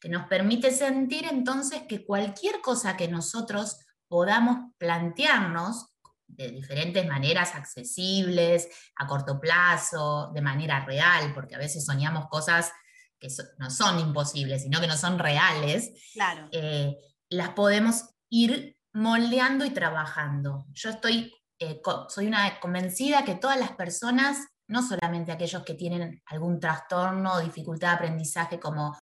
que 0.00 0.08
nos 0.08 0.26
permite 0.26 0.70
sentir 0.70 1.26
entonces 1.30 1.82
que 1.86 2.06
cualquier 2.06 2.62
cosa 2.62 2.96
que 2.96 3.08
nosotros 3.08 3.80
podamos 4.08 4.72
plantearnos 4.78 5.94
de 6.28 6.50
diferentes 6.50 7.06
maneras 7.06 7.54
accesibles, 7.54 8.68
a 8.96 9.06
corto 9.06 9.40
plazo, 9.40 10.30
de 10.32 10.42
manera 10.42 10.84
real, 10.84 11.32
porque 11.34 11.54
a 11.54 11.58
veces 11.58 11.84
soñamos 11.84 12.28
cosas 12.28 12.70
que 13.18 13.28
no 13.58 13.70
son 13.70 13.98
imposibles, 13.98 14.62
sino 14.62 14.80
que 14.80 14.86
no 14.86 14.96
son 14.96 15.18
reales, 15.18 15.90
claro. 16.12 16.48
Eh, 16.52 16.96
las 17.30 17.50
podemos 17.50 18.10
ir 18.30 18.76
moldeando 18.92 19.64
y 19.64 19.70
trabajando. 19.70 20.66
Yo 20.72 20.90
estoy, 20.90 21.32
eh, 21.58 21.80
soy 22.08 22.26
una 22.26 22.60
convencida 22.60 23.24
que 23.24 23.34
todas 23.34 23.58
las 23.58 23.72
personas, 23.72 24.46
no 24.68 24.86
solamente 24.86 25.32
aquellos 25.32 25.64
que 25.64 25.74
tienen 25.74 26.22
algún 26.26 26.60
trastorno 26.60 27.34
o 27.34 27.40
dificultad 27.40 27.88
de 27.88 27.94
aprendizaje 27.94 28.60
como 28.60 28.96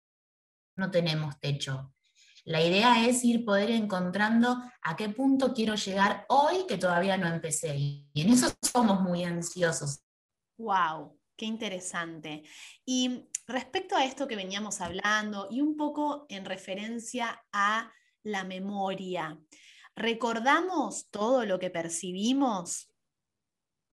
no 0.76 0.90
tenemos 0.90 1.38
techo, 1.40 1.94
La 2.44 2.62
idea 2.62 3.06
es 3.06 3.24
ir 3.24 3.44
poder 3.44 3.70
encontrando 3.70 4.62
a 4.82 4.96
qué 4.96 5.08
punto 5.08 5.54
quiero 5.54 5.74
llegar 5.76 6.26
hoy 6.28 6.66
que 6.68 6.76
todavía 6.76 7.16
no 7.16 7.26
empecé. 7.26 7.74
Y 7.76 8.06
en 8.14 8.30
eso 8.30 8.52
somos 8.60 9.00
muy 9.00 9.24
ansiosos. 9.24 10.00
¡Wow! 10.58 11.18
Qué 11.36 11.46
interesante. 11.46 12.44
Y 12.84 13.28
respecto 13.46 13.96
a 13.96 14.04
esto 14.04 14.28
que 14.28 14.36
veníamos 14.36 14.80
hablando 14.80 15.48
y 15.50 15.60
un 15.62 15.76
poco 15.76 16.26
en 16.28 16.44
referencia 16.44 17.42
a 17.52 17.90
la 18.22 18.44
memoria, 18.44 19.38
¿recordamos 19.96 21.10
todo 21.10 21.44
lo 21.44 21.58
que 21.58 21.70
percibimos? 21.70 22.90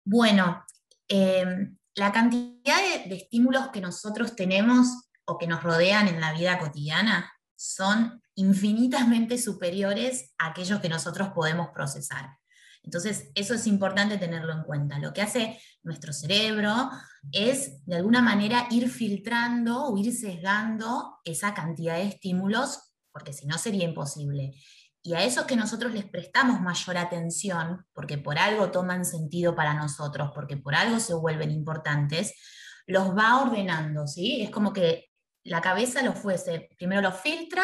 Bueno, 0.04 0.66
em, 1.08 1.78
la 1.96 2.12
cantidad 2.12 2.78
de, 3.06 3.16
estímulos 3.16 3.70
que 3.70 3.82
nosotros 3.82 4.36
tenemos 4.36 5.10
o 5.26 5.38
que 5.38 5.48
nos 5.48 5.64
rodean 5.64 6.08
en 6.08 6.20
la 6.20 6.34
vida 6.34 6.58
cotidiana 6.58 7.32
son 7.56 8.22
infinitamente 8.40 9.38
superiores 9.38 10.34
a 10.38 10.48
aquellos 10.48 10.80
que 10.80 10.88
nosotros 10.88 11.30
podemos 11.36 11.70
procesar. 11.74 12.38
Entonces, 12.84 13.30
eso 13.36 13.54
es 13.54 13.68
importante 13.68 14.18
tenerlo 14.18 14.54
en 14.54 14.64
cuenta. 14.64 14.98
Lo 14.98 15.12
que 15.12 15.22
hace 15.22 15.60
nuestro 15.84 16.14
cerebro 16.14 16.90
es, 17.34 17.86
de 17.86 17.98
alguna 17.98 18.22
manera, 18.22 18.68
ir 18.72 18.90
filtrando 18.90 19.88
o 19.88 19.98
ir 19.98 20.14
sesgando 20.14 21.20
esa 21.26 21.54
cantidad 21.54 21.96
de 21.96 22.04
estímulos, 22.08 22.94
porque 23.12 23.34
si 23.34 23.46
no 23.46 23.58
sería 23.58 23.84
imposible. 23.84 24.54
Y 25.04 25.14
a 25.16 25.24
esos 25.24 25.46
que 25.46 25.58
nosotros 25.58 25.94
les 25.94 26.06
prestamos 26.06 26.62
mayor 26.62 26.98
atención, 26.98 27.86
porque 27.94 28.18
por 28.18 28.40
algo 28.40 28.72
toman 28.72 29.04
sentido 29.04 29.54
para 29.54 29.74
nosotros, 29.74 30.32
porque 30.34 30.56
por 30.56 30.76
algo 30.76 31.00
se 31.02 31.14
vuelven 31.14 31.52
importantes, 31.52 32.34
los 32.88 33.16
va 33.16 33.42
ordenando, 33.42 34.08
¿sí? 34.08 34.42
Es 34.42 34.50
como 34.50 34.72
que 34.72 35.10
la 35.44 35.60
cabeza 35.60 36.02
los 36.04 36.18
fuese, 36.18 36.70
primero 36.78 37.02
los 37.02 37.20
filtra, 37.20 37.64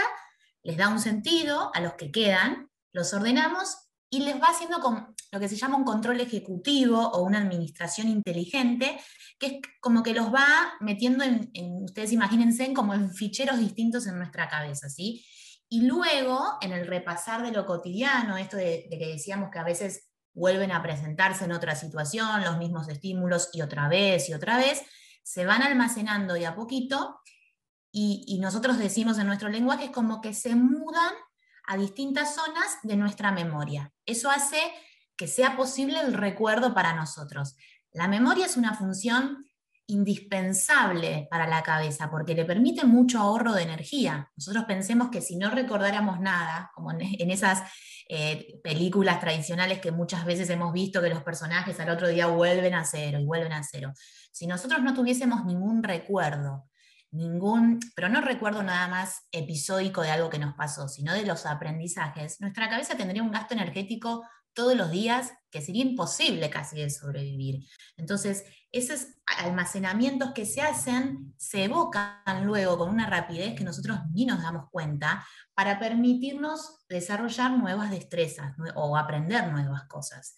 les 0.66 0.78
da 0.78 0.90
un 0.90 1.00
sentido 1.00 1.72
a 1.76 1.80
los 1.80 1.94
que 1.94 2.12
quedan, 2.12 2.72
los 2.92 3.14
ordenamos 3.14 3.78
y 4.10 4.22
les 4.22 4.42
va 4.42 4.48
haciendo 4.48 4.80
con 4.80 5.16
lo 5.32 5.40
que 5.40 5.48
se 5.48 5.58
llama 5.58 5.78
un 5.78 5.84
control 5.84 6.20
ejecutivo 6.22 7.00
o 7.00 7.22
una 7.22 7.38
administración 7.38 8.08
inteligente, 8.08 9.00
que 9.38 9.46
es 9.46 9.54
como 9.80 10.02
que 10.02 10.16
los 10.16 10.34
va 10.34 10.74
metiendo 10.80 11.24
en, 11.24 11.52
ustedes 11.84 12.12
imagínense, 12.14 12.74
como 12.74 12.96
en 12.96 13.12
ficheros 13.14 13.60
distintos 13.60 14.08
en 14.08 14.18
nuestra 14.18 14.50
cabeza, 14.50 14.90
¿sí? 14.90 15.24
Y 15.70 15.82
luego, 15.82 16.58
en 16.62 16.72
el 16.72 16.88
repasar 16.88 17.44
de 17.44 17.52
lo 17.52 17.66
cotidiano, 17.66 18.38
esto 18.38 18.58
de, 18.58 18.88
que 18.90 19.08
decíamos 19.08 19.52
que 19.52 19.60
a 19.60 19.64
veces 19.64 20.10
vuelven 20.34 20.72
a 20.72 20.82
presentarse 20.82 21.46
en 21.46 21.52
otra 21.52 21.76
situación, 21.76 22.44
los 22.44 22.58
mismos 22.58 22.90
estímulos 22.90 23.50
y 23.54 23.62
otra 23.62 23.88
vez 23.88 24.30
y 24.30 24.34
otra 24.34 24.58
vez, 24.58 24.82
se 25.24 25.46
van 25.46 25.62
almacenando 25.62 26.34
de 26.34 26.48
a 26.48 26.56
poquito 26.56 27.20
y, 27.98 28.40
nosotros 28.40 28.78
decimos 28.78 29.18
en 29.20 29.28
nuestro 29.28 29.48
lenguaje 29.48 29.86
es 29.86 29.92
como 29.92 30.20
que 30.20 30.34
se 30.34 30.54
mudan 30.54 31.14
a 31.66 31.78
distintas 31.78 32.36
zonas 32.36 32.78
de 32.84 32.98
nuestra 32.98 33.32
memoria. 33.32 33.94
Eso 34.06 34.30
hace 34.30 34.58
que 35.16 35.28
sea 35.28 35.56
posible 35.56 36.02
el 36.02 36.14
recuerdo 36.14 36.74
para 36.74 36.94
nosotros. 36.94 37.56
La 37.94 38.10
memoria 38.10 38.48
es 38.48 38.58
una 38.58 38.74
función 38.74 39.46
indispensable 39.88 41.30
para 41.32 41.48
la 41.48 41.64
cabeza 41.64 42.12
porque 42.12 42.36
le 42.36 42.44
permite 42.44 42.84
mucho 42.84 43.20
ahorro 43.20 43.54
de 43.54 43.64
energía. 43.64 44.30
Nosotros 44.36 44.66
pensemos 44.66 45.10
que 45.10 45.22
si 45.22 45.38
no 45.38 45.50
recordáramos 45.50 46.20
nada, 46.20 46.72
como 46.76 46.92
en, 46.92 47.32
esas 47.32 47.64
eh, 48.10 48.60
películas 48.62 49.22
tradicionales 49.22 49.80
que 49.80 49.92
muchas 49.92 50.26
veces 50.26 50.50
hemos 50.50 50.74
visto 50.74 51.02
que 51.02 51.10
los 51.10 51.24
personajes 51.24 51.80
al 51.80 51.92
otro 51.92 52.10
día 52.10 52.28
vuelven 52.28 52.74
a 52.74 52.84
cero 52.84 53.22
y 53.22 53.26
vuelven 53.26 53.54
a 53.54 53.64
cero, 53.64 53.94
si 54.34 54.48
nosotros 54.48 54.82
no 54.82 54.94
tuviésemos 54.94 55.46
ningún 55.46 55.82
recuerdo 55.82 56.68
ningún, 57.16 57.80
pero 57.96 58.10
no 58.10 58.22
recuerdo 58.22 58.64
nada 58.64 58.88
más 58.88 59.28
episódico 59.32 60.02
de 60.02 60.12
algo 60.12 60.30
que 60.30 60.40
nos 60.40 60.56
pasó, 60.56 60.88
sino 60.88 61.14
de 61.14 61.26
los 61.26 61.46
aprendizajes, 61.46 62.42
nuestra 62.42 62.70
cabeza 62.70 62.98
tendría 62.98 63.24
un 63.24 63.32
gasto 63.32 63.54
energético 63.54 64.24
todos 64.56 64.76
los 64.76 64.90
días 64.90 65.34
que 65.52 65.62
sería 65.62 65.84
imposible 65.84 66.50
casi 66.50 66.78
de 66.78 66.90
sobrevivir. 66.90 67.68
Entonces, 67.98 68.46
esos 68.72 69.08
almacenamientos 69.26 70.32
que 70.32 70.46
se 70.46 70.62
hacen 70.62 71.34
se 71.38 71.66
evocan 71.66 72.46
luego 72.46 72.78
con 72.78 72.90
una 72.90 73.10
rapidez 73.10 73.56
que 73.56 73.64
nosotros 73.64 74.00
ni 74.14 74.26
nos 74.26 74.42
damos 74.42 74.70
cuenta 74.72 75.26
para 75.54 75.78
permitirnos 75.78 76.86
desarrollar 76.90 77.52
nuevas 77.52 77.92
destrezas 77.92 78.56
o 78.76 78.98
aprender 78.98 79.52
nuevas 79.52 79.84
cosas. 79.88 80.38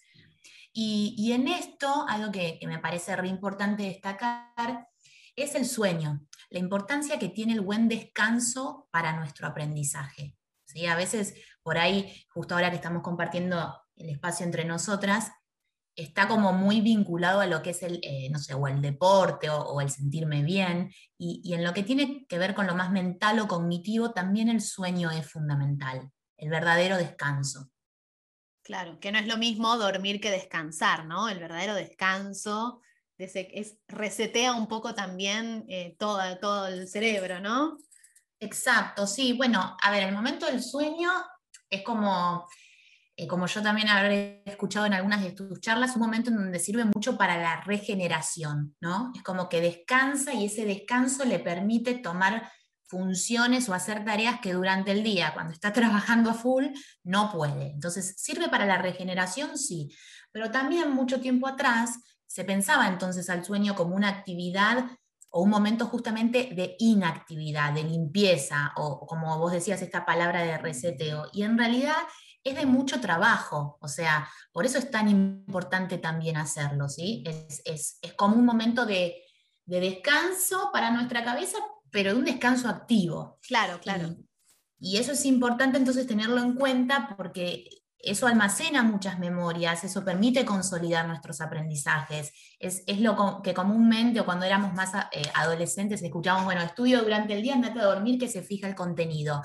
Y, 0.72 1.32
en 1.32 1.48
esto, 1.48 2.06
algo 2.08 2.30
que, 2.30 2.58
que 2.60 2.66
me 2.68 2.78
parece 2.78 3.16
re 3.16 3.26
importante 3.26 3.84
destacar 3.84 4.86
es 5.34 5.54
el 5.54 5.66
sueño 5.66 6.20
la 6.50 6.58
importancia 6.58 7.18
que 7.18 7.28
tiene 7.28 7.52
el 7.52 7.60
buen 7.60 7.88
descanso 7.88 8.88
para 8.90 9.16
nuestro 9.16 9.46
aprendizaje. 9.46 10.36
¿sí? 10.64 10.86
A 10.86 10.96
veces 10.96 11.34
por 11.62 11.78
ahí, 11.78 12.24
justo 12.30 12.54
ahora 12.54 12.70
que 12.70 12.76
estamos 12.76 13.02
compartiendo 13.02 13.78
el 13.96 14.08
espacio 14.08 14.46
entre 14.46 14.64
nosotras, 14.64 15.32
está 15.94 16.28
como 16.28 16.52
muy 16.52 16.80
vinculado 16.80 17.40
a 17.40 17.46
lo 17.46 17.60
que 17.60 17.70
es 17.70 17.82
el, 17.82 18.00
eh, 18.02 18.30
no 18.30 18.38
sé, 18.38 18.54
o 18.54 18.68
el 18.68 18.80
deporte 18.80 19.50
o, 19.50 19.80
el 19.80 19.90
sentirme 19.90 20.42
bien, 20.42 20.92
y, 21.18 21.42
y, 21.44 21.54
en 21.54 21.64
lo 21.64 21.74
que 21.74 21.82
tiene 21.82 22.24
que 22.26 22.38
ver 22.38 22.54
con 22.54 22.66
lo 22.66 22.76
más 22.76 22.92
mental 22.92 23.40
o 23.40 23.48
cognitivo, 23.48 24.12
también 24.12 24.48
el 24.48 24.60
sueño 24.60 25.10
es 25.10 25.28
fundamental, 25.28 26.10
el 26.36 26.48
verdadero 26.48 26.96
descanso. 26.96 27.68
Claro, 28.62 29.00
que 29.00 29.10
no 29.10 29.18
es 29.18 29.26
lo 29.26 29.38
mismo 29.38 29.76
dormir 29.76 30.20
que 30.20 30.30
descansar, 30.30 31.04
¿no? 31.06 31.28
El 31.28 31.40
verdadero 31.40 31.74
descanso 31.74 32.80
es, 33.18 33.78
resetea 33.88 34.54
un 34.54 34.68
poco 34.68 34.94
también 34.94 35.64
eh, 35.68 35.96
todo, 35.98 36.20
todo 36.38 36.68
el 36.68 36.88
cerebro, 36.88 37.40
¿no? 37.40 37.78
Exacto, 38.40 39.06
sí. 39.06 39.32
Bueno, 39.32 39.76
a 39.82 39.90
ver, 39.90 40.04
el 40.04 40.14
momento 40.14 40.46
del 40.46 40.62
sueño 40.62 41.10
es 41.68 41.82
como, 41.82 42.46
eh, 43.16 43.26
como 43.26 43.46
yo 43.46 43.62
también 43.62 43.88
habré 43.88 44.42
escuchado 44.46 44.86
en 44.86 44.94
algunas 44.94 45.22
de 45.22 45.32
tus 45.32 45.60
charlas, 45.60 45.96
un 45.96 46.02
momento 46.02 46.30
en 46.30 46.36
donde 46.36 46.60
sirve 46.60 46.84
mucho 46.84 47.18
para 47.18 47.36
la 47.38 47.60
regeneración, 47.62 48.76
¿no? 48.80 49.12
Es 49.14 49.22
como 49.22 49.48
que 49.48 49.60
descansa 49.60 50.32
y 50.34 50.46
ese 50.46 50.64
descanso 50.64 51.24
le 51.24 51.40
permite 51.40 51.94
tomar 51.94 52.48
funciones 52.88 53.68
o 53.68 53.74
hacer 53.74 54.04
tareas 54.04 54.40
que 54.40 54.54
durante 54.54 54.92
el 54.92 55.02
día, 55.02 55.34
cuando 55.34 55.52
está 55.52 55.72
trabajando 55.72 56.30
a 56.30 56.34
full, 56.34 56.66
no 57.02 57.32
puede. 57.32 57.72
Entonces, 57.72 58.14
¿sirve 58.16 58.48
para 58.48 58.66
la 58.66 58.78
regeneración? 58.78 59.58
Sí. 59.58 59.90
Pero 60.30 60.50
también 60.50 60.90
mucho 60.92 61.20
tiempo 61.20 61.48
atrás 61.48 61.98
se 62.28 62.44
pensaba 62.44 62.86
entonces 62.86 63.28
al 63.30 63.44
sueño 63.44 63.74
como 63.74 63.96
una 63.96 64.08
actividad 64.08 64.84
o 65.30 65.42
un 65.42 65.50
momento 65.50 65.86
justamente 65.86 66.50
de 66.54 66.76
inactividad, 66.78 67.72
de 67.72 67.82
limpieza, 67.82 68.72
o 68.76 69.06
como 69.06 69.36
vos 69.38 69.52
decías, 69.52 69.82
esta 69.82 70.06
palabra 70.06 70.42
de 70.42 70.56
reseteo. 70.58 71.26
Y 71.32 71.42
en 71.42 71.58
realidad 71.58 71.96
es 72.44 72.56
de 72.56 72.66
mucho 72.66 73.00
trabajo, 73.00 73.78
o 73.80 73.88
sea, 73.88 74.28
por 74.52 74.64
eso 74.64 74.78
es 74.78 74.90
tan 74.90 75.08
importante 75.08 75.98
también 75.98 76.36
hacerlo, 76.36 76.88
¿sí? 76.88 77.24
Es, 77.26 78.00
como 78.16 78.36
un 78.36 78.46
momento 78.46 78.86
de, 78.86 79.16
descanso 79.66 80.70
para 80.72 80.90
nuestra 80.90 81.24
cabeza, 81.24 81.58
pero 81.90 82.12
de 82.12 82.18
un 82.18 82.24
descanso 82.24 82.68
activo. 82.68 83.38
Claro, 83.46 83.80
claro. 83.80 84.16
y 84.78 84.96
eso 84.96 85.12
es 85.12 85.26
importante 85.26 85.76
entonces 85.76 86.06
tenerlo 86.06 86.38
en 86.38 86.54
cuenta 86.54 87.14
porque 87.16 87.68
eso 87.98 88.26
almacena 88.26 88.82
muchas 88.82 89.18
memorias, 89.18 89.82
eso 89.82 90.04
permite 90.04 90.44
consolidar 90.44 91.06
nuestros 91.08 91.40
aprendizajes. 91.40 92.32
Es, 92.58 92.82
lo 93.00 93.42
que 93.42 93.54
comúnmente 93.54 94.20
o 94.20 94.24
cuando 94.24 94.46
éramos 94.46 94.72
más 94.74 94.92
eh, 95.12 95.22
adolescentes 95.34 96.02
escuchábamos, 96.02 96.46
bueno, 96.46 96.62
estudio 96.62 97.02
durante 97.02 97.34
el 97.34 97.42
día, 97.42 97.54
andate 97.54 97.80
a 97.80 97.84
dormir 97.84 98.18
que 98.18 98.28
se 98.28 98.42
fija 98.42 98.68
el 98.68 98.74
contenido. 98.74 99.42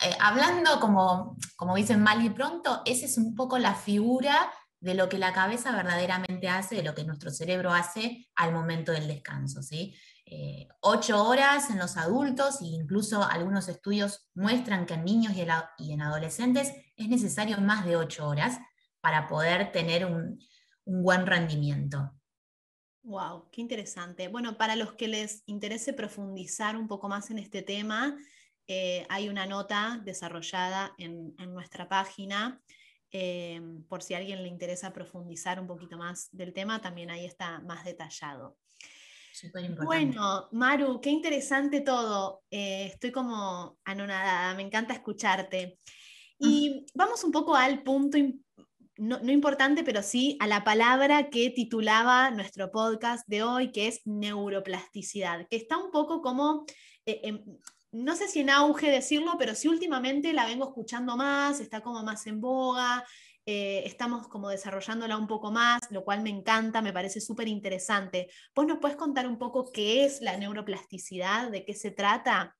Eh, 0.00 0.16
hablando 0.20 0.80
como, 0.80 1.36
como 1.56 1.76
dicen 1.76 2.02
mal 2.02 2.24
y 2.24 2.30
pronto, 2.30 2.82
esa 2.84 3.06
es 3.06 3.16
un 3.18 3.34
poco 3.34 3.58
la 3.58 3.74
figura 3.74 4.50
de 4.80 4.94
lo 4.94 5.08
que 5.08 5.18
la 5.18 5.32
cabeza 5.32 5.72
verdaderamente 5.72 6.48
hace, 6.48 6.76
de 6.76 6.82
lo 6.82 6.94
que 6.94 7.04
nuestro 7.04 7.30
cerebro 7.30 7.72
hace 7.72 8.28
al 8.36 8.52
momento 8.52 8.92
del 8.92 9.08
descanso. 9.08 9.62
¿sí? 9.62 9.96
Eh, 10.30 10.68
ocho 10.82 11.24
horas 11.24 11.70
en 11.70 11.78
los 11.78 11.96
adultos 11.96 12.60
e 12.60 12.66
incluso 12.66 13.22
algunos 13.22 13.66
estudios 13.68 14.28
muestran 14.34 14.84
que 14.84 14.92
en 14.92 15.04
niños 15.04 15.32
y 15.34 15.92
en, 15.92 16.02
adolescentes 16.02 16.70
es 16.96 17.08
necesario 17.08 17.58
más 17.62 17.86
de 17.86 17.96
ocho 17.96 18.28
horas 18.28 18.58
para 19.00 19.26
poder 19.26 19.72
tener 19.72 20.04
un, 20.04 20.38
buen 20.84 21.26
rendimiento. 21.26 22.12
Wow, 23.04 23.48
qué 23.50 23.62
interesante. 23.62 24.28
Bueno, 24.28 24.58
para 24.58 24.76
los 24.76 24.92
que 24.94 25.08
les 25.08 25.42
interese 25.46 25.94
profundizar 25.94 26.76
un 26.76 26.88
poco 26.88 27.08
más 27.08 27.30
en 27.30 27.38
este 27.38 27.62
tema, 27.62 28.16
eh, 28.66 29.06
hay 29.08 29.30
una 29.30 29.46
nota 29.46 30.00
desarrollada 30.04 30.94
en, 30.98 31.34
nuestra 31.54 31.88
página. 31.88 32.62
Eh, 33.12 33.62
por 33.88 34.02
si 34.02 34.12
a 34.12 34.18
alguien 34.18 34.42
le 34.42 34.48
interesa 34.48 34.92
profundizar 34.92 35.58
un 35.58 35.66
poquito 35.66 35.96
más 35.96 36.28
del 36.32 36.52
tema, 36.52 36.82
también 36.82 37.10
ahí 37.10 37.24
está 37.24 37.60
más 37.60 37.84
detallado. 37.84 38.58
Bueno, 39.84 40.48
Maru, 40.52 41.00
qué 41.00 41.10
interesante 41.10 41.80
todo. 41.80 42.42
Eh, 42.50 42.86
estoy 42.86 43.12
como 43.12 43.78
anonadada, 43.84 44.54
me 44.54 44.62
encanta 44.62 44.94
escucharte. 44.94 45.78
Y 46.38 46.86
vamos 46.94 47.24
un 47.24 47.32
poco 47.32 47.54
al 47.54 47.82
punto, 47.82 48.18
no, 48.98 49.30
importante, 49.30 49.84
pero 49.84 50.02
sí 50.02 50.36
a 50.40 50.46
la 50.46 50.64
palabra 50.64 51.30
que 51.30 51.50
titulaba 51.50 52.30
nuestro 52.30 52.70
podcast 52.70 53.26
de 53.28 53.42
hoy, 53.42 53.70
que 53.70 53.86
es 53.86 54.00
neuroplasticidad, 54.04 55.46
que 55.48 55.56
está 55.56 55.78
un 55.78 55.90
poco 55.90 56.20
como, 56.20 56.64
eh, 57.06 57.20
em, 57.22 57.44
no 57.92 58.16
sé 58.16 58.28
si 58.28 58.40
en 58.40 58.50
auge 58.50 58.90
decirlo, 58.90 59.36
pero 59.38 59.54
sí 59.54 59.68
últimamente 59.68 60.32
la 60.32 60.46
vengo 60.46 60.68
escuchando 60.68 61.16
más, 61.16 61.60
está 61.60 61.80
como 61.80 62.02
más 62.02 62.26
en 62.26 62.40
boga, 62.40 63.04
eh, 63.50 63.82
estamos 63.86 64.28
como 64.28 64.50
desarrollándola 64.50 65.16
un 65.16 65.26
poco 65.26 65.50
más, 65.50 65.80
lo 65.88 66.04
cual 66.04 66.20
me 66.20 66.28
encanta, 66.28 66.82
me 66.82 66.92
parece 66.92 67.18
súper 67.18 67.48
interesante. 67.48 68.28
¿Vos 68.54 68.66
nos 68.66 68.76
puedes 68.76 68.98
contar 68.98 69.26
un 69.26 69.38
poco 69.38 69.72
qué 69.72 70.04
es 70.04 70.20
la 70.20 70.36
neuroplasticidad, 70.36 71.50
de 71.50 71.64
qué 71.64 71.72
se 71.72 71.90
trata? 71.90 72.54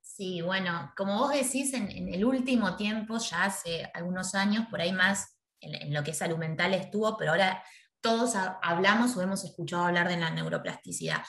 Sí, 0.00 0.42
bueno, 0.42 0.92
como 0.96 1.18
vos 1.18 1.32
decís, 1.32 1.74
en, 1.74 1.90
el 1.90 2.24
último 2.24 2.76
tiempo, 2.76 3.18
ya 3.18 3.46
hace 3.46 3.90
algunos 3.94 4.36
años, 4.36 4.68
por 4.70 4.80
ahí 4.80 4.92
más 4.92 5.36
en, 5.60 5.92
lo 5.92 6.04
que 6.04 6.12
es 6.12 6.18
salud 6.18 6.36
mental 6.36 6.72
estuvo, 6.72 7.16
pero 7.16 7.32
ahora 7.32 7.60
todos 8.00 8.36
hablamos 8.62 9.16
o 9.16 9.22
hemos 9.22 9.42
escuchado 9.42 9.86
hablar 9.86 10.08
de 10.08 10.18
la 10.18 10.30
neuroplasticidad. 10.30 11.24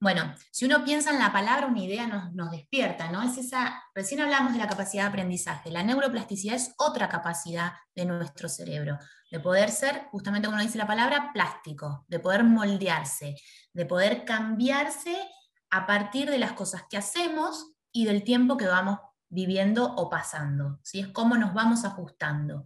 Bueno, 0.00 0.34
si 0.50 0.64
uno 0.64 0.84
piensa 0.84 1.10
en 1.10 1.18
la 1.18 1.32
palabra, 1.32 1.66
una 1.66 1.82
idea 1.82 2.06
nos, 2.06 2.50
despierta, 2.50 3.10
¿no? 3.10 3.22
Es 3.22 3.38
esa, 3.38 3.82
recién 3.94 4.20
hablamos 4.20 4.52
de 4.52 4.58
la 4.58 4.68
capacidad 4.68 5.04
de 5.04 5.08
aprendizaje. 5.08 5.70
La 5.70 5.82
neuroplasticidad 5.82 6.56
es 6.56 6.74
otra 6.78 7.08
capacidad 7.08 7.72
de 7.94 8.04
nuestro 8.04 8.48
cerebro, 8.48 8.98
de 9.30 9.40
poder 9.40 9.70
ser, 9.70 10.06
justamente 10.10 10.48
como 10.48 10.60
dice 10.60 10.78
la 10.78 10.86
palabra, 10.86 11.30
plástico, 11.32 12.04
de 12.08 12.20
poder 12.20 12.44
moldearse, 12.44 13.36
de 13.72 13.86
poder 13.86 14.24
cambiarse 14.24 15.16
a 15.70 15.86
partir 15.86 16.30
de 16.30 16.38
las 16.38 16.52
cosas 16.52 16.84
que 16.88 16.96
hacemos 16.96 17.72
y 17.92 18.04
del 18.04 18.24
tiempo 18.24 18.56
que 18.56 18.66
vamos 18.66 18.98
viviendo 19.28 19.94
o 19.96 20.08
pasando. 20.08 20.78
¿sí? 20.82 21.00
Es 21.00 21.08
cómo 21.08 21.36
nos 21.36 21.54
vamos 21.54 21.84
ajustando. 21.84 22.64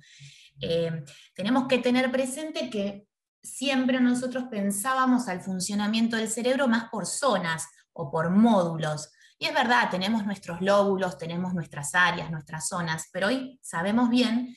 Eh, 0.61 1.05
tenemos 1.35 1.67
que 1.69 1.79
tener 1.79 2.11
presente 2.11 2.69
que 2.69 3.08
siempre 3.43 4.01
nosotros 4.01 4.45
pensábamos 4.51 5.29
al 5.29 5.41
funcionamiento 5.41 6.17
del 6.17 6.29
cerebro 6.29 6.69
más 6.69 6.89
por 6.91 7.07
zonas 7.07 7.67
o 7.93 8.11
por 8.11 8.31
módulos. 8.31 9.11
Y 9.39 9.47
es 9.47 9.55
verdad, 9.55 9.91
tenemos 9.91 10.25
nuestros 10.27 10.61
lóbulos, 10.61 11.19
tenemos 11.19 11.55
nuestras 11.55 11.95
áreas, 11.95 12.31
nuestras 12.31 12.69
zonas, 12.69 13.09
pero 13.13 13.29
hoy 13.29 13.59
sabemos 13.63 14.11
bien 14.11 14.57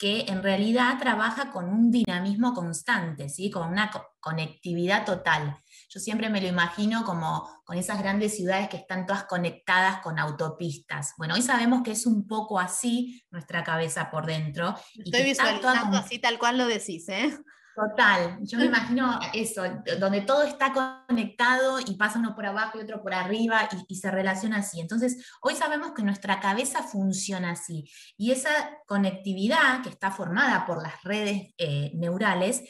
que 0.00 0.24
en 0.28 0.42
realidad 0.42 0.98
trabaja 0.98 1.50
con 1.50 1.68
un 1.68 1.90
dinamismo 1.90 2.54
constante, 2.54 3.28
¿sí? 3.28 3.50
con 3.50 3.68
una 3.68 3.90
conectividad 4.18 5.04
total. 5.04 5.58
Yo 5.90 6.00
siempre 6.00 6.30
me 6.30 6.40
lo 6.40 6.46
imagino 6.46 7.04
como 7.04 7.46
con 7.64 7.76
esas 7.76 7.98
grandes 7.98 8.34
ciudades 8.34 8.70
que 8.70 8.78
están 8.78 9.04
todas 9.04 9.24
conectadas 9.24 10.00
con 10.00 10.18
autopistas. 10.18 11.12
Bueno, 11.18 11.34
hoy 11.34 11.42
sabemos 11.42 11.82
que 11.82 11.90
es 11.90 12.06
un 12.06 12.26
poco 12.26 12.58
así 12.58 13.22
nuestra 13.30 13.62
cabeza 13.62 14.10
por 14.10 14.24
dentro. 14.24 14.74
Estoy 14.94 15.22
visualizando 15.22 15.98
así 15.98 16.18
tal 16.18 16.38
cual 16.38 16.56
lo 16.56 16.66
decís, 16.66 17.06
¿eh? 17.10 17.36
Total, 17.74 18.38
yo 18.42 18.58
me 18.58 18.64
imagino 18.66 19.18
eso, 19.32 19.62
donde 19.98 20.22
todo 20.22 20.42
está 20.42 20.72
conectado 21.06 21.78
y 21.80 21.94
pasa 21.94 22.18
uno 22.18 22.34
por 22.34 22.46
abajo 22.46 22.78
y 22.78 22.82
otro 22.82 23.02
por 23.02 23.14
arriba 23.14 23.68
y, 23.88 23.94
se 23.94 24.10
relaciona 24.10 24.58
así. 24.58 24.80
Entonces, 24.80 25.24
hoy 25.40 25.54
sabemos 25.54 25.92
que 25.92 26.02
nuestra 26.02 26.40
cabeza 26.40 26.82
funciona 26.82 27.52
así 27.52 27.90
y 28.16 28.32
esa 28.32 28.50
conectividad 28.86 29.82
que 29.82 29.88
está 29.88 30.10
formada 30.10 30.66
por 30.66 30.82
las 30.82 31.02
redes 31.04 31.54
eh, 31.58 31.92
neurales, 31.94 32.62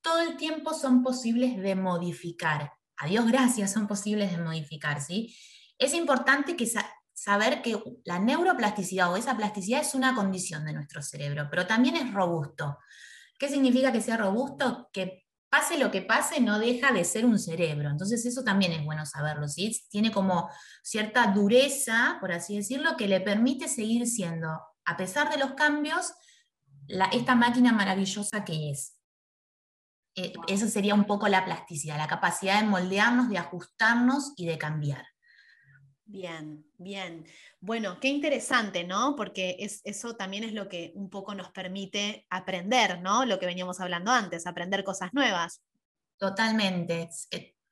todo 0.00 0.20
el 0.20 0.36
tiempo 0.36 0.74
son 0.74 1.02
posibles 1.02 1.56
de 1.56 1.76
modificar. 1.76 2.72
A 2.96 3.06
Dios 3.06 3.26
gracias, 3.26 3.72
son 3.72 3.86
posibles 3.86 4.32
de 4.32 4.38
modificar, 4.38 5.00
¿sí? 5.00 5.36
Es 5.78 5.94
importante 5.94 6.56
que 6.56 6.70
saber 7.14 7.62
que 7.62 7.80
la 8.04 8.18
neuroplasticidad 8.18 9.12
o 9.12 9.16
esa 9.16 9.36
plasticidad 9.36 9.80
es 9.80 9.94
una 9.94 10.14
condición 10.14 10.64
de 10.64 10.72
nuestro 10.72 11.02
cerebro, 11.02 11.48
pero 11.50 11.66
también 11.66 11.96
es 11.96 12.12
robusto. 12.12 12.78
¿Qué 13.42 13.48
significa 13.48 13.90
que 13.90 14.00
sea 14.00 14.16
robusto? 14.16 14.88
Que 14.92 15.26
pase 15.50 15.76
lo 15.76 15.90
que 15.90 16.00
pase, 16.00 16.40
no 16.40 16.60
deja 16.60 16.92
de 16.92 17.02
ser 17.02 17.26
un 17.26 17.40
cerebro. 17.40 17.90
Entonces 17.90 18.24
eso 18.24 18.44
también 18.44 18.70
es 18.70 18.84
bueno 18.84 19.04
saberlo, 19.04 19.48
¿sí? 19.48 19.76
Tiene 19.90 20.12
como 20.12 20.48
cierta 20.84 21.26
dureza, 21.26 22.18
por 22.20 22.30
así 22.30 22.56
decirlo, 22.56 22.96
que 22.96 23.08
le 23.08 23.20
permite 23.20 23.66
seguir 23.66 24.06
siendo, 24.06 24.48
a 24.84 24.96
pesar 24.96 25.28
de 25.28 25.38
los 25.38 25.54
cambios, 25.54 26.12
esta 27.10 27.34
máquina 27.34 27.72
maravillosa 27.72 28.44
que 28.44 28.70
es. 28.70 28.96
Eh, 30.14 30.34
eso 30.46 30.68
sería 30.68 30.94
un 30.94 31.06
poco 31.06 31.26
la 31.26 31.44
plasticidad, 31.44 31.98
la 31.98 32.06
capacidad 32.06 32.60
de 32.60 32.68
moldearnos, 32.68 33.28
de 33.28 33.38
ajustarnos 33.38 34.34
y 34.36 34.46
de 34.46 34.56
cambiar. 34.56 35.04
Bien, 36.12 36.62
bien. 36.76 37.24
Bueno, 37.58 37.98
qué 37.98 38.08
interesante, 38.08 38.84
¿no? 38.84 39.16
Porque 39.16 39.56
es, 39.60 39.80
eso 39.84 40.14
también 40.14 40.44
es 40.44 40.52
lo 40.52 40.68
que 40.68 40.92
un 40.94 41.08
poco 41.08 41.34
nos 41.34 41.50
permite 41.52 42.26
aprender, 42.28 43.00
¿no? 43.00 43.24
Lo 43.24 43.38
que 43.38 43.46
veníamos 43.46 43.80
hablando 43.80 44.10
antes, 44.10 44.46
aprender 44.46 44.84
cosas 44.84 45.14
nuevas. 45.14 45.62
Totalmente. 46.18 47.08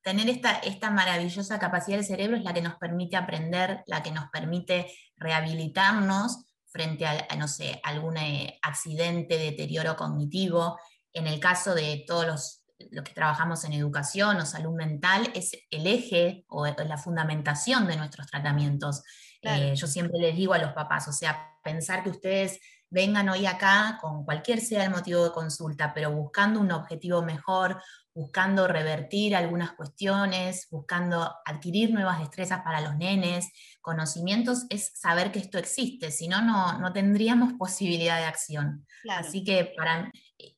Tener 0.01 0.31
esta, 0.31 0.53
esta 0.61 0.91
maravillosa 0.91 1.59
capacidad 1.59 1.99
del 1.99 2.07
cerebro 2.07 2.39
es 2.39 2.43
la 2.43 2.55
que 2.55 2.63
nos 2.63 2.77
permite 2.77 3.19
aprender, 3.19 3.85
la 3.87 4.03
que 4.03 4.11
nos 4.11 4.31
permite 4.31 4.91
rehabilitarnos 5.19 6.47
frente 6.73 7.05
a, 7.05 7.27
no 7.37 7.47
sé, 7.47 7.79
algún 7.85 8.17
eh, 8.17 8.59
accidente, 8.63 9.37
deterioro 9.37 9.97
cognitivo. 9.97 10.79
En 11.13 11.27
el 11.27 11.41
caso 11.41 11.75
de 11.75 12.05
todos 12.07 12.27
los 12.27 12.60
lo 12.91 13.05
que 13.05 13.13
trabajamos 13.13 13.65
en 13.65 13.73
educación 13.73 14.39
o 14.39 14.47
salud 14.47 14.75
mental 14.75 15.31
es 15.35 15.53
el 15.71 15.87
eje 15.87 16.45
o 16.49 16.67
la 16.67 16.99
fundamentación 16.99 17.87
de 17.87 17.97
nuestros 17.97 18.27
tratamientos. 18.27 19.03
Eh, 19.43 19.75
yo 19.75 19.87
siempre 19.87 20.19
les 20.19 20.37
digo 20.37 20.53
a 20.53 20.59
los 20.59 20.73
papás, 20.73 21.09
o 21.09 21.13
sea, 21.13 21.55
pensar 21.63 22.03
que 22.03 22.11
ustedes 22.11 22.61
vengan 22.91 23.29
hoy 23.29 23.47
acá 23.47 23.99
con 24.01 24.25
cualquier 24.25 24.61
sea 24.61 24.85
el 24.85 24.91
motivo 24.91 25.25
de 25.25 25.33
consulta, 25.33 25.95
pero 25.95 26.11
buscando 26.11 26.61
un 26.61 26.73
objetivo 26.73 27.23
mejor, 27.23 27.81
buscando 28.13 28.67
revertir 28.67 29.37
algunas 29.37 29.73
cuestiones, 29.73 30.67
buscando 30.71 31.37
adquirir 31.45 31.93
nuevas 31.93 32.19
destrezas 32.19 32.63
para 32.63 32.81
los 32.81 32.97
nenes, 32.97 33.49
conocimientos, 33.81 34.67
es 34.69 34.93
saber 34.95 35.31
que 35.31 35.39
esto 35.39 35.59
existe, 35.59 36.11
si 36.11 36.27
no, 36.27 36.43
no 36.79 36.93
tendríamos 36.93 37.53
posibilidad 37.59 38.19
de 38.19 38.25
acción. 38.25 38.87
Así 39.09 39.45
que 39.45 39.73
para, 39.77 40.11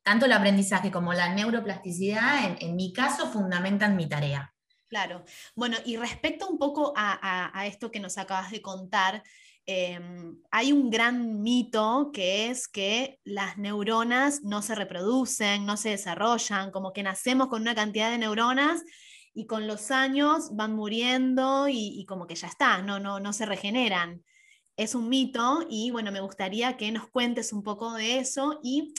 tanto 0.03 0.27
el 0.27 0.33
aprendizaje 0.33 0.91
como 0.91 1.13
la 1.13 1.35
neuroplasticidad, 1.35 2.57
en, 2.61 2.77
mi 2.77 2.93
caso, 2.93 3.31
fundamentan 3.31 3.97
mi 3.97 4.09
tarea. 4.09 4.55
Claro. 4.89 5.25
Bueno, 5.55 5.77
y 5.85 5.97
respecto 5.97 6.49
un 6.49 6.59
poco 6.59 6.93
a, 6.97 7.65
esto 7.67 7.91
que 7.91 8.01
nos 8.01 8.19
acabas 8.19 8.51
de 8.51 8.61
contar, 8.61 9.23
em, 9.65 10.37
hay 10.51 10.73
un 10.73 10.91
gran 10.91 11.41
mito 11.41 12.11
que 12.13 12.51
es 12.51 12.69
que 12.69 13.19
las 13.25 13.57
neuronas 13.57 14.43
no 14.43 14.61
se 14.61 14.75
reproducen, 14.75 15.65
no 15.65 15.77
se 15.77 15.91
desarrollan, 15.91 16.71
como 16.71 16.93
que 16.93 17.03
nacemos 17.03 17.49
con 17.49 17.63
una 17.63 17.75
cantidad 17.75 18.11
de 18.11 18.19
neuronas 18.19 18.83
y 19.35 19.47
con 19.47 19.67
los 19.67 19.91
años 19.91 20.55
van 20.55 20.75
muriendo 20.75 21.69
y, 21.69 22.05
como 22.07 22.27
que 22.27 22.35
ya 22.35 22.49
está, 22.49 22.83
no, 22.83 22.99
no, 22.99 23.21
no 23.21 23.33
se 23.33 23.47
regeneran. 23.47 24.23
Es 24.77 24.95
un 24.95 25.09
mito 25.09 25.67
y 25.69 25.91
bueno, 25.91 26.13
me 26.13 26.21
gustaría 26.21 26.77
que 26.77 26.91
nos 26.93 27.09
cuentes 27.09 27.53
un 27.53 27.63
poco 27.63 27.95
de 27.95 28.19
eso 28.19 28.61
y 28.63 28.93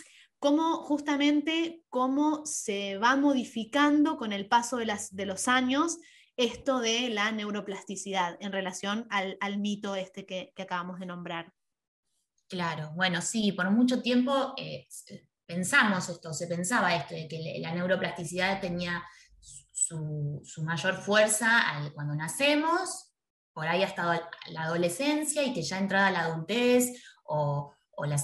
cómo 0.44 0.84
justamente 0.84 1.86
cómo 1.88 2.46
se 2.46 2.98
va 2.98 3.16
modificando 3.16 4.18
con 4.18 4.34
el 4.34 4.46
paso 4.50 4.76
de, 4.76 5.26
los 5.26 5.48
años 5.48 6.00
esto 6.36 6.82
de 6.82 7.08
la 7.08 7.32
neuroplasticidad 7.32 8.36
en 8.42 8.52
relación 8.52 9.08
al, 9.10 9.58
mito 9.60 9.96
este 9.96 10.26
que, 10.26 10.52
acabamos 10.58 11.00
de 11.00 11.06
nombrar. 11.06 11.54
Claro, 12.50 12.92
bueno, 12.94 13.22
sí, 13.22 13.54
por 13.54 13.72
mucho 13.72 14.02
tiempo 14.02 14.54
eh, 14.58 14.86
pensamos 15.46 16.10
esto, 16.10 16.34
se 16.34 16.48
pensaba 16.48 16.94
esto, 16.94 17.16
de 17.16 17.26
que 17.30 17.60
la 17.62 17.74
neuroplasticidad 17.74 18.60
tenía 18.60 19.02
su, 19.72 20.44
mayor 20.58 20.96
fuerza 20.98 21.64
cuando 21.94 22.16
nacemos, 22.16 23.14
por 23.54 23.66
ahí 23.66 23.82
ha 23.82 23.88
estado 23.88 24.20
la 24.48 24.64
adolescencia 24.64 25.42
y 25.42 25.54
que 25.54 25.62
ya 25.62 25.78
entrada 25.78 26.12
la 26.12 26.26
adultez 26.26 27.02
o, 27.24 27.73
o 27.96 28.06
la, 28.06 28.18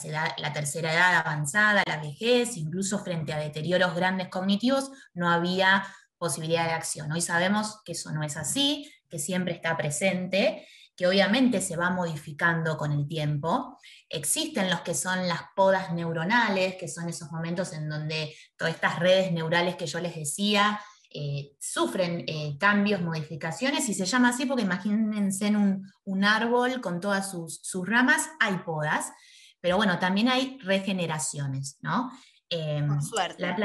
tercera 0.53 0.93
edad 0.93 1.17
avanzada, 1.17 1.83
la 1.85 1.97
vejez, 1.97 2.57
incluso 2.57 2.99
frente 2.99 3.33
a 3.33 3.37
deterioros 3.37 3.95
grandes 3.95 4.29
cognitivos, 4.29 4.91
no 5.13 5.29
había 5.29 5.85
posibilidad 6.17 6.65
de 6.65 6.73
acción. 6.73 7.11
Hoy 7.11 7.21
sabemos 7.21 7.81
que 7.85 7.93
eso 7.93 8.11
no 8.11 8.23
es 8.23 8.35
así, 8.37 8.91
que 9.09 9.19
siempre 9.19 9.53
está 9.53 9.77
presente, 9.77 10.67
que 10.95 11.07
obviamente 11.07 11.61
se 11.61 11.77
va 11.77 11.91
modificando 11.91 12.77
con 12.77 12.91
el 12.91 13.07
tiempo. 13.07 13.77
Existen 14.09 14.69
los 14.69 14.81
que 14.81 14.93
son 14.93 15.27
las 15.27 15.41
podas 15.55 15.93
neuronales, 15.93 16.75
que 16.75 16.87
son 16.87 17.07
esos 17.07 17.31
momentos 17.31 17.71
en 17.73 17.87
donde 17.87 18.35
todas 18.57 18.73
estas 18.73 18.99
redes 18.99 19.31
neurales 19.31 19.75
que 19.75 19.87
yo 19.87 19.99
les 19.99 20.15
decía, 20.15 20.79
eh, 21.11 21.53
sufren 21.59 22.23
eh, 22.27 22.55
cambios, 22.59 23.01
modificaciones, 23.01 23.89
y 23.89 23.95
se 23.95 24.05
llama 24.05 24.29
así 24.29 24.45
porque 24.45 24.61
imagínense 24.61 25.47
en 25.47 25.55
un, 25.55 25.91
un 26.03 26.23
árbol 26.23 26.81
con 26.81 26.99
todas 26.99 27.31
sus, 27.31 27.61
sus, 27.63 27.87
ramas, 27.87 28.29
hay 28.39 28.57
podas, 28.59 29.11
pero 29.61 29.77
bueno, 29.77 29.99
también 29.99 30.29
hay 30.29 30.57
regeneraciones, 30.61 31.77
¿no? 31.81 32.11
Em, 32.49 32.87
por 32.87 33.03
suerte. 33.03 33.55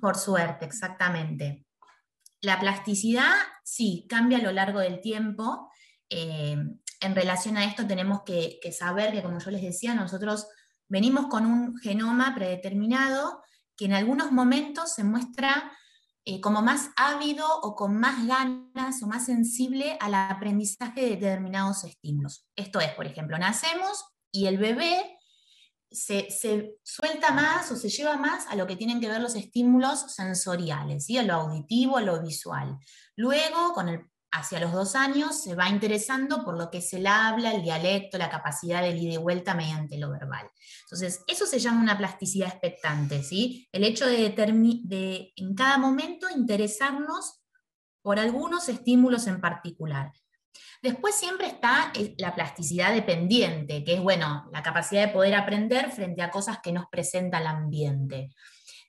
por 0.00 0.16
suerte, 0.16 0.64
exactamente. 0.64 1.66
La 2.40 2.58
plasticidad, 2.58 3.32
sí, 3.64 4.06
cambia 4.08 4.38
a 4.38 4.42
lo 4.42 4.52
largo 4.52 4.80
del 4.80 5.00
tiempo. 5.00 5.70
Em, 6.08 6.78
en 7.00 7.14
relación 7.14 7.56
a 7.56 7.64
esto 7.64 7.86
tenemos 7.86 8.22
que, 8.22 8.58
saber 8.76 9.12
que, 9.12 9.22
como 9.22 9.38
yo 9.38 9.50
les 9.50 9.62
decía, 9.62 9.94
nosotros 9.94 10.46
venimos 10.88 11.26
con 11.26 11.46
un 11.46 11.76
genoma 11.78 12.34
predeterminado 12.34 13.42
que 13.76 13.86
en 13.86 13.94
algunos 13.94 14.30
momentos 14.30 14.92
se 14.94 15.04
muestra 15.04 15.72
eh, 16.24 16.40
como 16.40 16.62
más 16.62 16.90
ávido 16.96 17.46
o 17.62 17.74
con 17.74 17.98
más 17.98 18.26
ganas 18.26 19.02
o 19.02 19.06
más 19.06 19.24
sensible 19.24 19.96
al 20.00 20.14
aprendizaje 20.14 21.00
de 21.00 21.10
determinados 21.16 21.82
estímulos. 21.84 22.46
Esto 22.54 22.80
es, 22.80 22.90
por 22.90 23.06
ejemplo, 23.06 23.38
nacemos 23.38 24.04
y 24.32 24.46
el 24.46 24.58
bebé 24.58 25.18
se, 25.90 26.28
suelta 26.82 27.32
más 27.32 27.70
o 27.70 27.76
se 27.76 27.90
lleva 27.90 28.16
más 28.16 28.46
a 28.48 28.56
lo 28.56 28.66
que 28.66 28.76
tienen 28.76 29.00
que 29.00 29.08
ver 29.08 29.20
los 29.20 29.36
estímulos 29.36 30.12
sensoriales, 30.12 31.04
¿sí? 31.04 31.18
a 31.18 31.22
lo 31.22 31.34
auditivo, 31.34 31.98
a 31.98 32.02
lo 32.02 32.20
visual. 32.20 32.78
Luego, 33.14 33.72
con 33.74 33.88
el 33.88 34.00
hacia 34.32 34.60
los 34.60 34.72
dos 34.72 34.96
años 34.96 35.42
se 35.42 35.54
va 35.54 35.68
interesando 35.68 36.42
por 36.42 36.56
lo 36.56 36.70
que 36.70 36.78
es 36.78 36.92
el 36.94 37.06
habla, 37.06 37.52
el 37.52 37.62
dialecto, 37.62 38.16
la 38.16 38.30
capacidad 38.30 38.80
de 38.80 38.96
ida 38.96 39.14
y 39.14 39.16
vuelta 39.18 39.54
mediante 39.54 39.98
lo 39.98 40.10
verbal. 40.10 40.50
Entonces, 40.84 41.22
eso 41.28 41.46
se 41.46 41.58
llama 41.58 41.82
una 41.82 41.98
plasticidad 41.98 42.48
expectante, 42.48 43.22
¿sí? 43.22 43.68
El 43.72 43.84
hecho 43.84 44.06
de, 44.06 44.30
de 44.30 45.32
en 45.36 45.54
cada 45.54 45.76
momento 45.76 46.28
interesarnos 46.34 47.42
por 48.00 48.18
algunos 48.18 48.68
estímulos 48.68 49.26
en 49.26 49.40
particular. 49.40 50.12
Después 50.82 51.14
siempre 51.14 51.46
está 51.46 51.92
eh, 51.94 52.14
la 52.18 52.34
plasticidad 52.34 52.92
dependiente, 52.92 53.84
que 53.84 53.94
es, 53.94 54.00
bueno, 54.00 54.48
la 54.52 54.62
capacidad 54.62 55.06
de 55.06 55.12
poder 55.12 55.34
aprender 55.34 55.90
frente 55.90 56.22
a 56.22 56.30
cosas 56.30 56.58
que 56.62 56.72
nos 56.72 56.86
presenta 56.86 57.38
el 57.38 57.46
ambiente. 57.46 58.30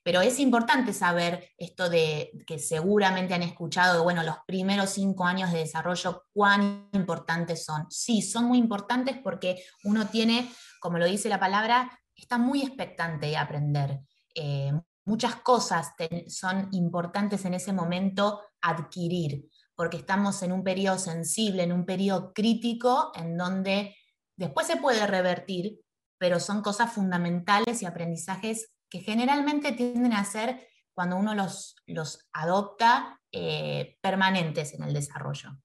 Pero 0.04 0.20
es 0.22 0.40
importante 0.40 0.92
saber 0.92 1.52
esto 1.58 1.90
de 1.90 2.32
que 2.46 2.60
seguramente 2.60 3.34
han 3.34 3.44
escuchado, 3.44 4.04
bueno, 4.04 4.22
los 4.24 4.36
primeros 4.46 4.90
cinco 4.90 5.24
años 5.24 5.52
de 5.52 5.60
desarrollo, 5.60 6.26
cuán 6.34 6.90
importantes 6.92 7.64
son. 7.64 7.86
Sí, 7.90 8.22
son 8.22 8.46
muy 8.46 8.58
importantes 8.58 9.18
porque 9.24 9.64
uno 9.86 10.08
tiene, 10.08 10.52
como 10.82 10.98
lo 10.98 11.06
dice 11.06 11.30
la 11.30 11.40
palabra, 11.40 11.90
está 12.16 12.38
muy 12.38 12.64
expectante 12.64 13.28
de 13.28 13.38
aprender. 13.38 14.00
Eh, 14.36 14.74
muchas 15.06 15.38
cosas 15.38 15.94
son 16.28 16.68
importantes 16.72 17.46
en 17.46 17.54
ese 17.54 17.72
momento 17.72 18.42
adquirir, 18.62 19.46
porque 19.76 19.98
estamos 19.98 20.42
en 20.44 20.52
un 20.52 20.64
periodo 20.64 20.98
sensible, 20.98 21.64
en 21.64 21.72
un 21.72 21.86
periodo 21.86 22.34
crítico, 22.34 23.12
en 23.16 23.38
donde 23.38 23.96
después 24.38 24.68
se 24.68 24.78
puede 24.78 25.06
revertir, 25.08 25.80
pero 26.18 26.40
son 26.40 26.62
cosas 26.62 26.94
fundamentales 26.94 27.82
y 27.82 27.86
aprendizajes 27.86 28.72
que 28.90 29.00
generalmente 29.00 29.72
tienden 29.72 30.14
a 30.14 30.24
ser, 30.24 30.68
cuando 30.94 31.18
uno 31.18 31.34
los, 31.34 31.76
los 31.88 32.30
adopta, 32.34 33.20
eh, 33.32 33.98
permanentes 34.02 34.76
en 34.76 34.84
el 34.84 34.94
desarrollo. 34.94 35.58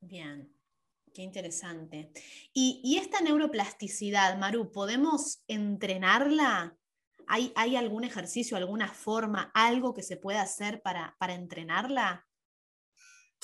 Bien, 0.00 0.56
qué 1.12 1.22
interesante. 1.22 2.12
¿Y, 2.52 2.96
esta 3.00 3.20
neuroplasticidad, 3.20 4.38
Maru, 4.38 4.70
podemos 4.70 5.42
entrenarla? 5.48 6.76
¿Hay, 7.26 7.52
¿Hay, 7.56 7.74
algún 7.74 8.04
ejercicio, 8.04 8.56
alguna 8.56 8.88
forma, 8.88 9.50
algo 9.54 9.92
que 9.92 10.04
se 10.04 10.16
pueda 10.16 10.42
hacer 10.42 10.82
para, 10.82 11.16
para 11.18 11.34
entrenarla? 11.34 12.24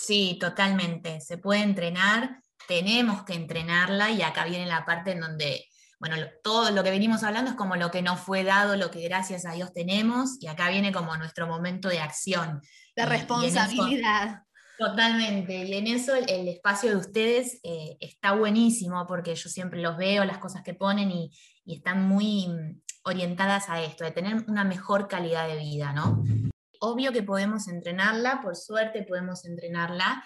Sí, 0.00 0.38
totalmente. 0.40 1.20
Se 1.20 1.38
puede 1.38 1.62
entrenar, 1.62 2.40
tenemos 2.66 3.24
que 3.24 3.34
entrenarla 3.34 4.10
y 4.10 4.22
acá 4.22 4.44
viene 4.44 4.66
la 4.66 4.84
parte 4.84 5.12
en 5.12 5.20
donde 5.20 5.66
bueno, 6.00 6.16
todo 6.42 6.70
lo 6.70 6.82
que 6.82 6.90
venimos 6.90 7.22
hablando 7.22 7.50
es 7.50 7.56
como 7.58 7.76
lo 7.76 7.90
que 7.90 8.00
nos 8.00 8.18
fue 8.20 8.42
dado, 8.42 8.74
lo 8.74 8.90
que 8.90 9.02
gracias 9.02 9.44
a 9.44 9.52
Dios 9.52 9.74
tenemos, 9.74 10.38
y 10.40 10.46
acá 10.46 10.70
viene 10.70 10.92
como 10.92 11.14
nuestro 11.18 11.46
momento 11.46 11.90
de 11.90 12.00
acción. 12.00 12.62
De 12.96 13.04
responsabilidad. 13.04 14.44
totalmente, 14.78 15.62
y 15.62 15.74
en 15.74 15.86
eso 15.88 16.14
el, 16.14 16.48
espacio 16.48 16.88
de 16.88 16.96
ustedes 16.96 17.60
eh, 17.62 17.98
está 18.00 18.32
buenísimo, 18.32 19.06
porque 19.06 19.34
yo 19.34 19.50
siempre 19.50 19.82
los 19.82 19.98
veo, 19.98 20.24
las 20.24 20.38
cosas 20.38 20.62
que 20.62 20.72
ponen, 20.72 21.10
y, 21.10 21.30
están 21.66 22.08
muy 22.08 22.48
mm, 22.48 22.80
orientadas 23.04 23.68
a 23.68 23.82
esto, 23.82 24.02
de 24.02 24.10
tener 24.10 24.42
una 24.48 24.64
mejor 24.64 25.06
calidad 25.06 25.46
de 25.48 25.58
vida, 25.58 25.92
¿no? 25.92 26.24
Obvio 26.80 27.12
que 27.12 27.22
podemos 27.22 27.68
entrenarla, 27.68 28.40
por 28.42 28.56
suerte 28.56 29.02
podemos 29.02 29.44
entrenarla, 29.44 30.24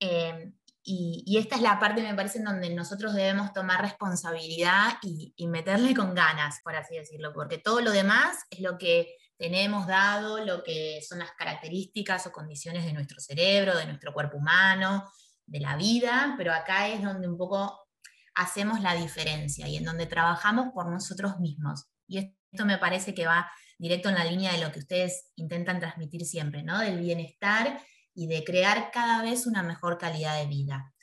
eh, 0.00 0.52
y, 0.88 1.36
esta 1.36 1.56
es 1.56 1.62
la 1.62 1.80
parte, 1.80 2.00
me 2.00 2.14
parece, 2.14 2.38
en 2.38 2.44
donde 2.44 2.72
nosotros 2.72 3.12
debemos 3.12 3.52
tomar 3.52 3.82
responsabilidad 3.82 4.98
y, 5.02 5.34
meterle 5.48 5.94
con 5.94 6.14
ganas, 6.14 6.60
por 6.62 6.76
así 6.76 6.94
decirlo, 6.94 7.32
porque 7.34 7.58
todo 7.58 7.80
lo 7.80 7.90
demás 7.90 8.36
es 8.50 8.60
lo 8.60 8.78
que 8.78 9.16
tenemos 9.36 9.88
dado, 9.88 10.44
lo 10.44 10.62
que 10.62 11.00
son 11.06 11.18
las 11.18 11.32
características 11.32 12.28
o 12.28 12.32
condiciones 12.32 12.84
de 12.84 12.92
nuestro 12.92 13.18
cerebro, 13.18 13.76
de 13.76 13.86
nuestro 13.86 14.12
cuerpo 14.12 14.36
humano, 14.36 15.10
de 15.44 15.58
la 15.58 15.76
vida, 15.76 16.36
pero 16.38 16.54
acá 16.54 16.88
es 16.88 17.02
donde 17.02 17.26
un 17.26 17.36
poco 17.36 17.88
hacemos 18.36 18.80
la 18.80 18.94
diferencia 18.94 19.66
y 19.66 19.76
en 19.78 19.84
donde 19.84 20.06
trabajamos 20.06 20.68
por 20.72 20.88
nosotros 20.88 21.40
mismos. 21.40 21.86
Y 22.06 22.18
esto 22.18 22.64
me 22.64 22.78
parece 22.78 23.12
que 23.12 23.26
va 23.26 23.50
directo 23.78 24.08
en 24.08 24.14
la 24.14 24.24
línea 24.24 24.52
de 24.52 24.60
lo 24.60 24.72
que 24.72 24.80
ustedes 24.80 25.30
intentan 25.36 25.80
transmitir 25.80 26.24
siempre, 26.24 26.62
¿no? 26.62 26.78
Del 26.78 27.00
bienestar 27.00 27.80
y 28.14 28.26
de 28.26 28.44
crear 28.44 28.90
cada 28.90 29.22
vez 29.22 29.46
una 29.46 29.62
mejor 29.62 29.98
calidad 29.98 30.38
de 30.40 30.46
vida. 30.46 30.94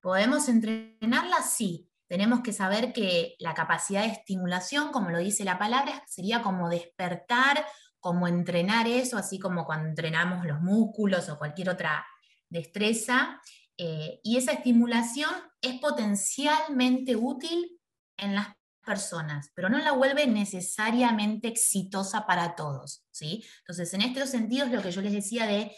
¿Podemos 0.00 0.48
entrenarla? 0.48 1.42
Sí. 1.42 1.88
Tenemos 2.08 2.40
que 2.40 2.52
saber 2.52 2.92
que 2.92 3.36
la 3.38 3.54
capacidad 3.54 4.02
de 4.02 4.08
estimulación, 4.08 4.92
como 4.92 5.10
lo 5.10 5.18
dice 5.18 5.44
la 5.44 5.58
palabra, 5.58 6.02
sería 6.06 6.42
como 6.42 6.68
despertar, 6.68 7.64
como 8.00 8.26
entrenar 8.26 8.86
eso, 8.86 9.16
así 9.16 9.38
como 9.38 9.64
cuando 9.64 9.88
entrenamos 9.88 10.44
los 10.44 10.60
músculos 10.60 11.28
o 11.28 11.38
cualquier 11.38 11.70
otra 11.70 12.04
destreza. 12.50 13.40
Eh, 13.78 14.20
y 14.22 14.36
esa 14.36 14.52
estimulación 14.52 15.30
es 15.62 15.80
potencialmente 15.80 17.16
útil 17.16 17.80
en 18.18 18.34
las 18.34 18.48
personas, 18.82 19.50
pero 19.54 19.68
no 19.68 19.78
la 19.78 19.92
vuelve 19.92 20.26
necesariamente 20.26 21.48
exitosa 21.48 22.26
para 22.26 22.54
todos. 22.54 23.04
¿sí? 23.10 23.44
Entonces, 23.60 23.94
en 23.94 24.02
estos 24.02 24.30
sentidos, 24.30 24.70
lo 24.70 24.82
que 24.82 24.92
yo 24.92 25.00
les 25.00 25.12
decía 25.12 25.46
de 25.46 25.74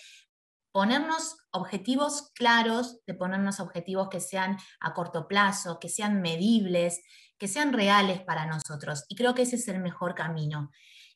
ponernos 0.73 1.37
objetivos 1.53 2.33
claros, 2.35 2.99
de 3.07 3.15
ponernos 3.15 3.61
objetivos 3.61 4.09
que 4.09 4.21
sean 4.21 4.59
a 4.81 4.93
corto 4.93 5.29
plazo, 5.29 5.79
que 5.79 5.89
sean 5.89 6.21
medibles, 6.21 7.01
que 7.39 7.47
sean 7.47 7.73
reales 7.73 8.21
para 8.23 8.47
nosotros. 8.47 9.05
Y 9.09 9.15
creo 9.15 9.35
que 9.35 9.43
ese 9.43 9.57
es 9.57 9.69
el 9.69 9.79
mejor 9.81 10.15
camino. 10.15 10.71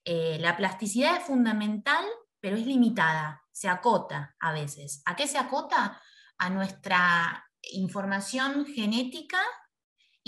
Eh, 0.05 0.39
la 0.41 0.57
plasticidad 0.57 1.17
es 1.17 1.25
fundamental, 1.25 2.05
pero 2.41 2.57
es 2.57 2.67
limitada, 2.67 3.43
se 3.51 3.69
acota 3.69 4.37
a 4.39 4.53
veces. 4.53 5.03
¿A 5.07 5.17
qué 5.17 5.27
se 5.27 5.39
acota? 5.39 6.01
A 6.39 6.51
nuestra 6.51 7.45
información 7.73 8.65
genética 8.65 9.41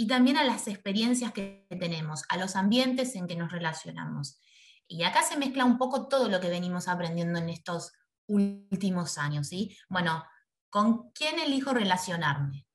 y 0.00 0.06
también 0.06 0.38
a 0.38 0.44
las 0.44 0.66
experiencias 0.66 1.30
que 1.30 1.66
tenemos, 1.78 2.22
a 2.30 2.38
los 2.38 2.56
ambientes 2.56 3.14
en 3.16 3.26
que 3.26 3.36
nos 3.36 3.52
relacionamos. 3.52 4.40
Y 4.88 5.02
acá 5.02 5.22
se 5.22 5.36
mezcla 5.36 5.66
un 5.66 5.76
poco 5.76 6.08
todo 6.08 6.30
lo 6.30 6.40
que 6.40 6.48
venimos 6.48 6.88
aprendiendo 6.88 7.38
en 7.38 7.50
estos 7.50 7.92
últimos 8.26 9.18
años, 9.18 9.48
¿sí? 9.48 9.76
Bueno, 9.90 10.24
¿con 10.70 11.10
quién 11.10 11.38
elijo 11.38 11.74
relacionarme? 11.74 12.66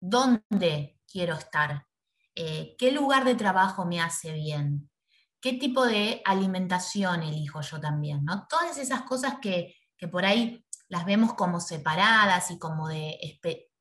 ¿Dónde 0.00 0.98
quiero 1.06 1.34
estar? 1.34 1.86
Eh, 2.34 2.76
¿Qué 2.78 2.92
lugar 2.92 3.26
de 3.26 3.34
trabajo 3.34 3.84
me 3.84 4.00
hace 4.00 4.32
bien? 4.32 4.90
¿Qué 5.38 5.52
tipo 5.52 5.84
de 5.84 6.22
alimentación 6.24 7.22
elijo 7.22 7.60
yo 7.60 7.78
también? 7.78 8.24
¿no? 8.24 8.46
Todas 8.48 8.78
esas 8.78 9.02
cosas 9.02 9.34
que, 9.42 9.76
por 10.10 10.24
ahí 10.24 10.64
las 10.88 11.04
vemos 11.04 11.34
como 11.34 11.60
separadas 11.60 12.50
y 12.50 12.58
como 12.58 12.88
de, 12.88 13.18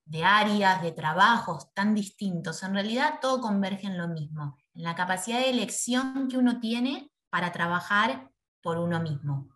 de 0.10 0.24
áreas, 0.24 0.82
de 0.82 0.92
trabajos 0.92 1.72
tan 1.74 1.94
distintos, 1.94 2.64
en 2.64 2.74
realidad 2.74 3.20
todo 3.22 3.40
converge 3.40 3.86
en 3.86 3.98
lo 3.98 4.08
mismo, 4.08 4.58
en 4.74 4.84
la 4.84 4.96
capacidad 4.96 5.40
de 5.40 5.52
elección 5.52 6.28
que 6.28 6.38
uno 6.38 6.60
tiene 6.60 7.12
para 7.30 7.52
trabajar 7.52 8.32
por 8.62 8.80
uno 8.80 9.00
mismo. 9.00 9.48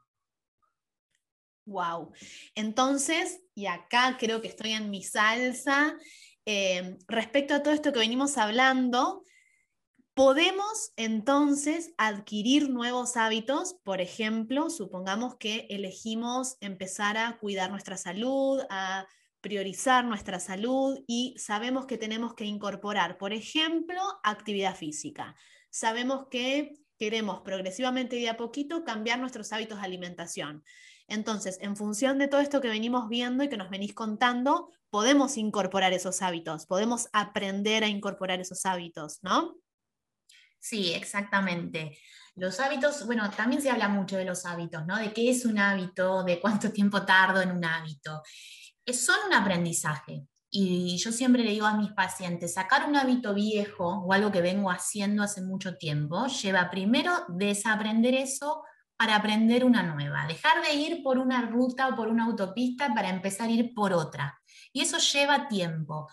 Wow. 1.65 2.11
Entonces, 2.53 3.41
y 3.55 3.65
acá 3.65 4.17
creo 4.19 4.41
que 4.41 4.47
estoy 4.47 4.73
en 4.73 4.91
mi 4.91 5.01
salsa, 5.01 5.97
eh, 6.45 6.97
respecto 7.07 7.55
a 7.55 7.63
todo 7.63 7.73
esto 7.73 7.91
que 7.91 7.99
venimos 7.99 8.37
hablando, 8.37 9.23
podemos 10.13 10.91
entonces 10.97 11.93
adquirir 11.97 12.69
nuevos 12.69 13.17
hábitos, 13.17 13.77
por 13.83 14.01
ejemplo, 14.01 14.69
supongamos 14.69 15.35
que 15.37 15.65
elegimos 15.71 16.57
empezar 16.59 17.17
a 17.17 17.39
cuidar 17.39 17.71
nuestra 17.71 17.97
salud, 17.97 18.61
a 18.69 19.07
priorizar 19.43 20.05
nuestra 20.05 20.39
salud 20.39 20.97
y 21.05 21.35
sabemos 21.37 21.85
que 21.85 21.97
tenemos 21.97 22.33
que 22.33 22.45
incorporar, 22.45 23.17
por 23.17 23.33
ejemplo, 23.33 24.01
actividad 24.23 24.75
física. 24.75 25.35
Sabemos 25.69 26.27
que 26.31 26.77
queremos 26.97 27.41
progresivamente 27.41 28.15
y 28.15 28.21
de 28.21 28.29
a 28.29 28.37
poquito 28.37 28.85
cambiar 28.85 29.19
nuestros 29.19 29.51
hábitos 29.51 29.79
de 29.79 29.85
alimentación. 29.85 30.63
Entonces, 31.07 31.57
en 31.59 31.75
función 31.75 32.17
de 32.17 32.29
todo 32.29 32.39
esto 32.39 32.61
que 32.61 32.69
venimos 32.69 33.09
viendo 33.09 33.43
y 33.43 33.49
que 33.49 33.57
nos 33.57 33.69
venís 33.69 33.93
contando, 33.93 34.71
podemos 34.89 35.35
incorporar 35.35 35.91
esos 35.91 36.21
hábitos, 36.21 36.65
podemos 36.65 37.09
aprender 37.11 37.83
a 37.83 37.89
incorporar 37.89 38.39
esos 38.39 38.65
hábitos, 38.65 39.19
¿no? 39.23 39.57
Sí, 40.57 40.93
exactamente. 40.93 41.97
Los 42.35 42.61
hábitos, 42.61 43.05
bueno, 43.05 43.29
también 43.31 43.61
se 43.61 43.69
habla 43.69 43.89
mucho 43.89 44.15
de 44.15 44.23
los 44.23 44.45
hábitos, 44.45 44.85
¿no? 44.87 44.97
De 44.97 45.11
qué 45.11 45.29
es 45.29 45.43
un 45.43 45.59
hábito, 45.59 46.23
de 46.23 46.39
cuánto 46.39 46.71
tiempo 46.71 47.05
tardo 47.05 47.41
en 47.41 47.51
un 47.51 47.65
hábito. 47.65 48.23
Son 48.91 49.15
un 49.27 49.33
aprendizaje. 49.33 50.27
Y 50.49 50.97
yo 50.97 51.11
siempre 51.11 51.43
le 51.43 51.51
digo 51.51 51.65
a 51.65 51.77
mis 51.77 51.91
pacientes, 51.93 52.53
sacar 52.53 52.87
un 52.87 52.95
hábito 52.95 53.33
viejo 53.33 54.03
o 54.05 54.13
algo 54.13 54.31
que 54.31 54.41
vengo 54.41 54.69
haciendo 54.69 55.23
hace 55.23 55.41
mucho 55.41 55.77
tiempo, 55.77 56.27
lleva 56.27 56.69
primero 56.69 57.11
desaprender 57.29 58.13
eso 58.13 58.63
para 58.95 59.15
aprender 59.15 59.65
una 59.65 59.81
nueva, 59.81 60.27
dejar 60.27 60.63
de 60.63 60.75
ir 60.75 61.01
por 61.01 61.17
una 61.17 61.41
ruta 61.41 61.87
o 61.87 61.95
por 61.95 62.07
una 62.07 62.25
autopista 62.25 62.93
para 62.93 63.09
empezar 63.09 63.49
a 63.49 63.51
ir 63.51 63.73
por 63.73 63.93
otra. 63.93 64.39
Y 64.71 64.81
eso 64.81 64.99
lleva 64.99 65.47
tiempo. 65.47 66.07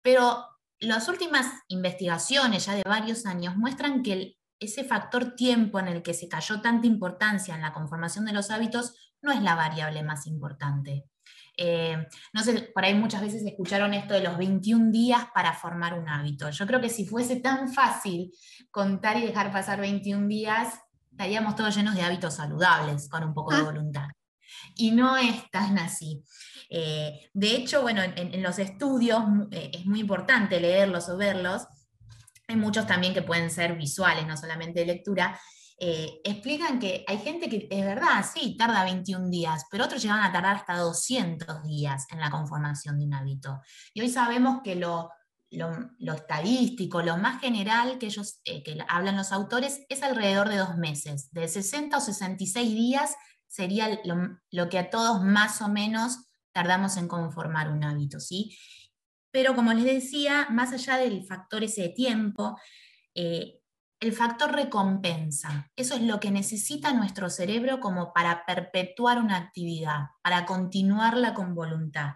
Pero 0.00 0.46
las 0.80 1.08
últimas 1.08 1.46
investigaciones 1.68 2.64
ya 2.64 2.74
de 2.74 2.82
varios 2.84 3.26
años 3.26 3.56
muestran 3.56 4.02
que 4.02 4.38
ese 4.58 4.84
factor 4.84 5.36
tiempo 5.36 5.78
en 5.78 5.88
el 5.88 6.02
que 6.02 6.14
se 6.14 6.28
cayó 6.28 6.60
tanta 6.60 6.86
importancia 6.86 7.54
en 7.54 7.60
la 7.60 7.72
conformación 7.72 8.24
de 8.24 8.32
los 8.32 8.50
hábitos 8.50 8.94
no 9.20 9.30
es 9.30 9.42
la 9.42 9.54
variable 9.54 10.02
más 10.02 10.26
importante. 10.26 11.04
Eh, 11.60 12.06
no 12.32 12.42
sé, 12.44 12.70
por 12.72 12.84
ahí 12.84 12.94
muchas 12.94 13.20
veces 13.20 13.42
escucharon 13.44 13.92
esto 13.92 14.14
de 14.14 14.20
los 14.20 14.38
21 14.38 14.92
días 14.92 15.26
para 15.34 15.52
formar 15.52 15.98
un 15.98 16.08
hábito. 16.08 16.48
Yo 16.50 16.66
creo 16.68 16.80
que 16.80 16.88
si 16.88 17.04
fuese 17.04 17.36
tan 17.36 17.72
fácil 17.72 18.32
contar 18.70 19.16
y 19.16 19.26
dejar 19.26 19.52
pasar 19.52 19.80
21 19.80 20.28
días, 20.28 20.78
estaríamos 21.10 21.56
todos 21.56 21.74
llenos 21.76 21.96
de 21.96 22.02
hábitos 22.02 22.34
saludables, 22.34 23.08
con 23.08 23.24
un 23.24 23.34
poco 23.34 23.52
de 23.52 23.60
ah. 23.60 23.64
voluntad. 23.64 24.06
Y 24.76 24.92
no 24.92 25.16
es 25.16 25.50
tan 25.50 25.76
así. 25.78 26.22
Eh, 26.70 27.28
de 27.34 27.56
hecho, 27.56 27.82
bueno, 27.82 28.02
en, 28.02 28.40
los 28.40 28.60
estudios 28.60 29.20
eh, 29.50 29.72
es 29.74 29.84
muy 29.84 29.98
importante 29.98 30.60
leerlos 30.60 31.08
o 31.08 31.16
verlos. 31.16 31.66
Hay 32.46 32.54
muchos 32.54 32.86
también 32.86 33.14
que 33.14 33.22
pueden 33.22 33.50
ser 33.50 33.76
visuales, 33.76 34.28
no 34.28 34.36
solamente 34.36 34.80
de 34.80 34.86
lectura. 34.86 35.38
Eh, 35.80 36.20
explican 36.24 36.80
que 36.80 37.04
hay 37.06 37.18
gente 37.18 37.48
que 37.48 37.68
es 37.70 37.84
verdad, 37.84 38.24
sí, 38.34 38.56
tarda 38.56 38.82
21 38.82 39.30
días, 39.30 39.64
pero 39.70 39.84
otros 39.84 40.02
llegan 40.02 40.20
a 40.20 40.32
tardar 40.32 40.56
hasta 40.56 40.76
200 40.76 41.62
días 41.62 42.06
en 42.10 42.18
la 42.18 42.30
conformación 42.30 42.98
de 42.98 43.04
un 43.04 43.14
hábito. 43.14 43.60
Y 43.94 44.00
hoy 44.00 44.08
sabemos 44.08 44.60
que 44.64 44.74
lo, 44.74 45.10
lo, 45.50 46.14
estadístico, 46.14 47.00
lo 47.02 47.16
más 47.16 47.40
general 47.40 47.98
que 47.98 48.06
ellos 48.06 48.40
que 48.44 48.78
hablan 48.88 49.16
los 49.16 49.30
autores 49.30 49.80
es 49.88 50.02
alrededor 50.02 50.48
de 50.48 50.56
dos 50.56 50.76
meses. 50.76 51.30
De 51.30 51.46
60 51.46 51.96
o 51.96 52.00
66 52.00 52.74
días 52.74 53.14
sería 53.46 54.00
lo, 54.04 54.40
lo, 54.50 54.68
que 54.68 54.78
a 54.78 54.90
todos 54.90 55.22
más 55.22 55.62
o 55.62 55.68
menos 55.68 56.18
tardamos 56.52 56.96
en 56.96 57.06
conformar 57.06 57.70
un 57.70 57.84
hábito, 57.84 58.18
¿sí? 58.18 58.58
Pero 59.30 59.54
como 59.54 59.72
les 59.72 59.84
decía, 59.84 60.48
más 60.50 60.72
allá 60.72 60.96
del 60.96 61.24
factor 61.24 61.62
ese 61.62 61.82
de 61.82 61.88
tiempo, 61.90 62.58
eh, 63.14 63.57
el 64.00 64.12
factor 64.12 64.52
recompensa, 64.52 65.70
eso 65.74 65.94
es 65.94 66.02
lo 66.02 66.20
que 66.20 66.30
necesita 66.30 66.92
nuestro 66.92 67.30
cerebro 67.30 67.80
como 67.80 68.12
para 68.12 68.46
perpetuar 68.46 69.18
una 69.18 69.36
actividad, 69.36 70.10
para 70.22 70.46
continuarla 70.46 71.34
con 71.34 71.54
voluntad, 71.54 72.14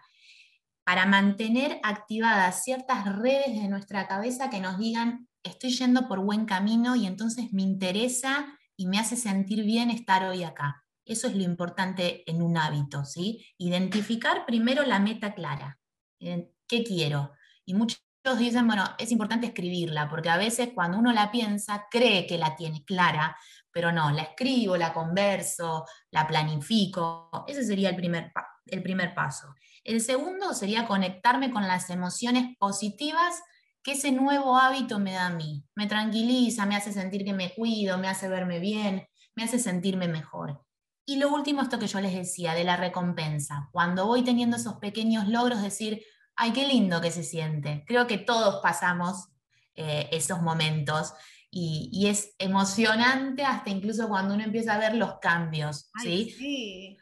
para 0.85 1.07
mantener 1.07 1.81
activadas 1.83 2.62
ciertas 2.62 3.05
redes 3.16 3.61
de 3.61 3.68
nuestra 3.68 4.07
cabeza 4.07 4.49
que 4.49 4.61
nos 4.61 4.79
digan, 4.79 5.29
estoy 5.42 5.71
yendo 5.71 6.07
por 6.07 6.21
buen 6.21 6.45
camino 6.45 6.95
y 6.95 7.07
entonces 7.07 7.53
me 7.53 7.62
interesa 7.62 8.47
y 8.77 8.87
me 8.87 8.99
hace 8.99 9.16
sentir 9.16 9.64
bien 9.64 9.90
estar 9.90 10.25
hoy 10.25 10.45
acá. 10.45 10.85
Eso 11.05 11.27
es 11.27 11.35
lo 11.35 11.42
importante 11.42 12.29
en 12.31 12.42
un 12.42 12.57
hábito, 12.57 13.05
¿sí? 13.05 13.45
Identificar 13.59 14.47
primero 14.47 14.85
la 14.85 15.01
meta 15.01 15.35
clara. 15.35 15.81
¿Qué 16.21 16.85
quiero? 16.85 17.33
Y 17.64 17.75
muchos 17.75 18.01
dicen, 18.38 18.66
bueno, 18.66 18.85
es 18.98 19.11
importante 19.11 19.48
escribirla, 19.48 20.08
porque 20.08 20.30
a 20.30 20.37
veces 20.37 20.70
cuando 20.74 20.98
uno 20.98 21.12
la 21.12 21.30
piensa, 21.30 21.87
cree 21.90 22.26
que 22.26 22.38
la 22.38 22.54
tiene 22.54 22.85
clara, 22.85 23.37
pero 23.72 23.90
no, 23.90 24.11
la 24.11 24.22
escribo, 24.22 24.76
la 24.76 24.92
converso, 24.92 25.85
la 26.11 26.26
planifico. 26.26 27.44
Ese 27.48 27.64
sería 27.64 27.90
el 27.90 27.96
primer, 27.96 28.32
el 28.66 28.82
primer 28.82 29.14
paso. 29.14 29.54
El 29.82 30.00
segundo 30.00 30.54
sería 30.54 30.87
conectarme 30.87 31.50
con 31.50 31.66
las 31.66 31.90
emociones 31.90 32.56
positivas 32.58 33.42
que 33.82 33.92
ese 33.92 34.12
nuevo 34.12 34.56
hábito 34.56 35.00
me 35.00 35.12
da 35.12 35.26
a 35.26 35.30
mí. 35.30 35.64
Me 35.74 35.87
tranquiliza, 35.87 36.66
me 36.66 36.76
hace 36.76 36.92
sentir 36.92 37.24
que 37.24 37.32
me 37.32 37.52
cuido, 37.54 37.98
me 37.98 38.08
hace 38.08 38.28
verme 38.28 38.61
bien, 38.61 39.08
me 39.35 39.42
hace 39.42 39.58
sentirme 39.58 40.06
mejor. 40.06 40.64
Y 41.04 41.16
lo 41.16 41.30
último, 41.35 41.62
esto 41.62 41.80
que 41.80 41.88
yo 41.88 42.00
les 42.00 42.14
decía, 42.14 42.54
de 42.54 42.62
la 42.62 42.76
recompensa. 42.76 43.68
Cuando 43.72 44.06
voy 44.06 44.22
teniendo 44.22 44.56
esos 44.56 44.74
pequeños 44.74 45.26
logros, 45.26 45.61
decir, 45.61 46.04
ay, 46.37 46.53
qué 46.53 46.66
lindo 46.66 47.01
que 47.01 47.11
se 47.11 47.23
siente. 47.23 47.85
Creo 47.87 48.07
que 48.07 48.18
todos 48.18 48.62
pasamos 48.62 49.29
eh, 49.75 50.09
esos 50.12 50.42
momentos 50.42 51.12
y, 51.51 52.07
es 52.07 52.35
emocionante 52.38 53.45
hasta 53.45 53.71
incluso 53.71 54.09
cuando 54.09 54.35
uno 54.35 54.42
empieza 54.42 54.75
a 54.75 54.79
ver 54.79 54.95
los 54.95 55.18
cambios. 55.21 55.90
¿sí? 56.03 56.97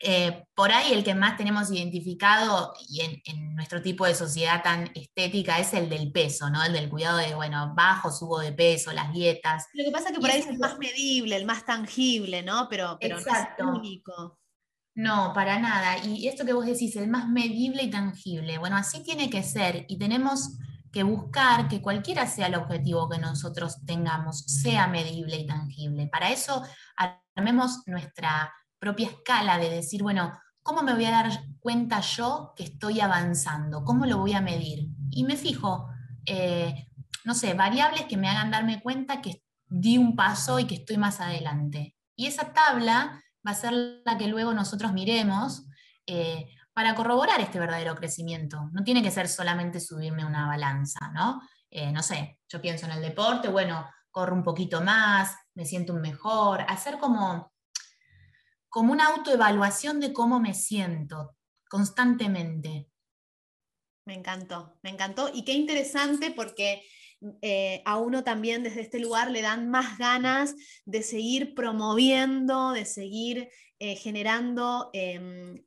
Eh, 0.00 0.44
por 0.54 0.70
ahí 0.70 0.92
el 0.92 1.02
que 1.02 1.14
más 1.14 1.36
tenemos 1.38 1.70
identificado 1.70 2.74
y 2.88 3.00
en, 3.00 3.54
nuestro 3.54 3.80
tipo 3.80 4.04
de 4.04 4.14
sociedad 4.14 4.62
tan 4.62 4.90
estética 4.94 5.58
es 5.58 5.72
el 5.72 5.88
del 5.88 6.12
peso, 6.12 6.50
¿no? 6.50 6.62
El 6.62 6.72
del 6.72 6.90
cuidado 6.90 7.18
de, 7.18 7.34
bueno, 7.34 7.72
bajo, 7.74 8.10
subo 8.10 8.40
de 8.40 8.52
peso, 8.52 8.92
las 8.92 9.12
dietas. 9.12 9.68
Lo 9.72 9.84
que 9.84 9.90
pasa 9.90 10.08
es 10.08 10.14
que 10.14 10.20
por 10.20 10.30
ahí 10.30 10.40
es 10.40 10.46
el 10.48 10.58
más 10.58 10.76
medible, 10.78 11.36
el 11.36 11.46
más 11.46 11.64
tangible, 11.64 12.42
¿no? 12.42 12.68
Pero, 12.68 12.98
pero 13.00 13.18
no 13.18 13.22
es 13.22 13.48
el 13.58 13.64
único. 13.64 14.38
No, 14.94 15.32
para 15.34 15.58
nada. 15.58 15.98
Y 16.04 16.28
esto 16.28 16.44
que 16.44 16.52
vos 16.52 16.66
decís, 16.66 16.94
el 16.96 17.08
más 17.08 17.28
medible 17.28 17.82
y 17.82 17.90
tangible. 17.90 18.58
Bueno, 18.58 18.76
así 18.76 19.02
tiene 19.02 19.28
que 19.28 19.42
ser. 19.42 19.84
Y 19.88 19.98
tenemos 19.98 20.56
que 20.92 21.02
buscar 21.02 21.66
que 21.66 21.82
cualquiera 21.82 22.24
sea 22.26 22.46
el 22.46 22.54
objetivo 22.54 23.08
que 23.08 23.18
nosotros 23.18 23.84
tengamos, 23.84 24.44
sea 24.46 24.86
medible 24.86 25.38
y 25.38 25.46
tangible. 25.46 26.06
Para 26.06 26.30
eso 26.30 26.62
armemos 27.34 27.82
nuestra 27.86 28.52
propia 28.78 29.08
escala 29.08 29.58
de 29.58 29.70
decir, 29.70 30.04
bueno, 30.04 30.38
¿cómo 30.62 30.84
me 30.84 30.94
voy 30.94 31.06
a 31.06 31.10
dar 31.10 31.30
cuenta 31.58 31.98
yo 31.98 32.52
que 32.56 32.62
estoy 32.62 33.00
avanzando? 33.00 33.82
¿Cómo 33.82 34.06
lo 34.06 34.18
voy 34.18 34.34
a 34.34 34.40
medir? 34.40 34.86
Y 35.10 35.24
me 35.24 35.36
fijo, 35.36 35.88
eh, 36.26 36.86
no 37.24 37.34
sé, 37.34 37.54
variables 37.54 38.04
que 38.04 38.16
me 38.16 38.28
hagan 38.28 38.52
darme 38.52 38.80
cuenta 38.80 39.20
que 39.20 39.42
di 39.66 39.98
un 39.98 40.14
paso 40.14 40.60
y 40.60 40.66
que 40.66 40.76
estoy 40.76 40.96
más 40.96 41.20
adelante. 41.20 41.96
Y 42.14 42.26
esa 42.26 42.52
tabla 42.52 43.20
va 43.46 43.52
a 43.52 43.54
ser 43.54 43.72
la 44.04 44.18
que 44.18 44.28
luego 44.28 44.52
nosotros 44.52 44.92
miremos 44.92 45.66
eh, 46.06 46.48
para 46.72 46.94
corroborar 46.94 47.40
este 47.40 47.58
verdadero 47.58 47.94
crecimiento. 47.94 48.68
No 48.72 48.82
tiene 48.82 49.02
que 49.02 49.10
ser 49.10 49.28
solamente 49.28 49.80
subirme 49.80 50.24
una 50.24 50.46
balanza, 50.46 51.10
¿no? 51.12 51.40
Eh, 51.70 51.92
no 51.92 52.02
sé, 52.02 52.38
yo 52.48 52.60
pienso 52.60 52.86
en 52.86 52.92
el 52.92 53.02
deporte, 53.02 53.48
bueno, 53.48 53.88
corro 54.10 54.34
un 54.34 54.44
poquito 54.44 54.80
más, 54.80 55.36
me 55.54 55.64
siento 55.64 55.94
mejor, 55.94 56.64
hacer 56.68 56.98
como 56.98 57.54
como 58.74 58.92
una 58.92 59.06
autoevaluación 59.06 60.00
de 60.00 60.12
cómo 60.12 60.40
me 60.40 60.52
siento 60.52 61.36
constantemente. 61.68 62.90
Me 64.04 64.14
encantó, 64.14 64.80
me 64.82 64.90
encantó. 64.90 65.30
Y 65.32 65.44
qué 65.44 65.52
interesante 65.52 66.32
porque 66.32 66.82
eh, 67.42 67.82
a 67.84 67.98
uno 67.98 68.24
también 68.24 68.62
desde 68.62 68.80
este 68.80 68.98
lugar 68.98 69.30
le 69.30 69.42
dan 69.42 69.70
más 69.70 69.98
ganas 69.98 70.54
de 70.84 71.02
seguir 71.02 71.54
promoviendo, 71.54 72.72
de 72.72 72.84
seguir 72.84 73.48
eh, 73.78 73.96
generando, 73.96 74.90
em, 74.92 75.62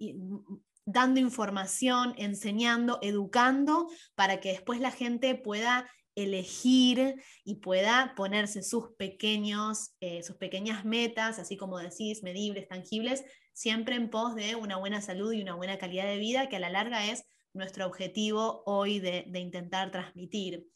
dando 0.86 1.20
información, 1.20 2.14
enseñando, 2.18 3.00
educando, 3.02 3.88
para 4.16 4.40
que 4.40 4.50
después 4.50 4.80
la 4.80 4.92
gente 4.92 5.36
pueda 5.36 5.90
elegir 6.18 7.22
y 7.44 7.56
pueda 7.56 8.14
ponerse 8.16 8.64
sus 8.64 8.90
pequeños, 8.98 9.92
eh, 10.00 10.24
sus 10.24 10.36
pequeñas 10.38 10.84
metas, 10.84 11.38
así 11.38 11.58
como 11.58 11.78
decís, 11.78 12.24
medibles, 12.24 12.68
tangibles, 12.68 13.24
siempre 13.54 13.96
en 13.96 14.10
pos 14.10 14.34
de 14.34 14.56
una 14.56 14.78
buena 14.78 15.00
salud 15.00 15.32
y 15.32 15.42
una 15.42 15.54
buena 15.54 15.78
calidad 15.78 16.06
de 16.06 16.18
vida, 16.18 16.50
que 16.50 16.56
a 16.56 16.60
la 16.60 16.72
larga 16.72 17.06
es 17.06 17.24
nuestro 17.54 17.86
objetivo 17.86 18.64
hoy 18.66 19.00
de, 19.00 19.30
intentar 19.36 19.92
transmitir. 19.92 20.68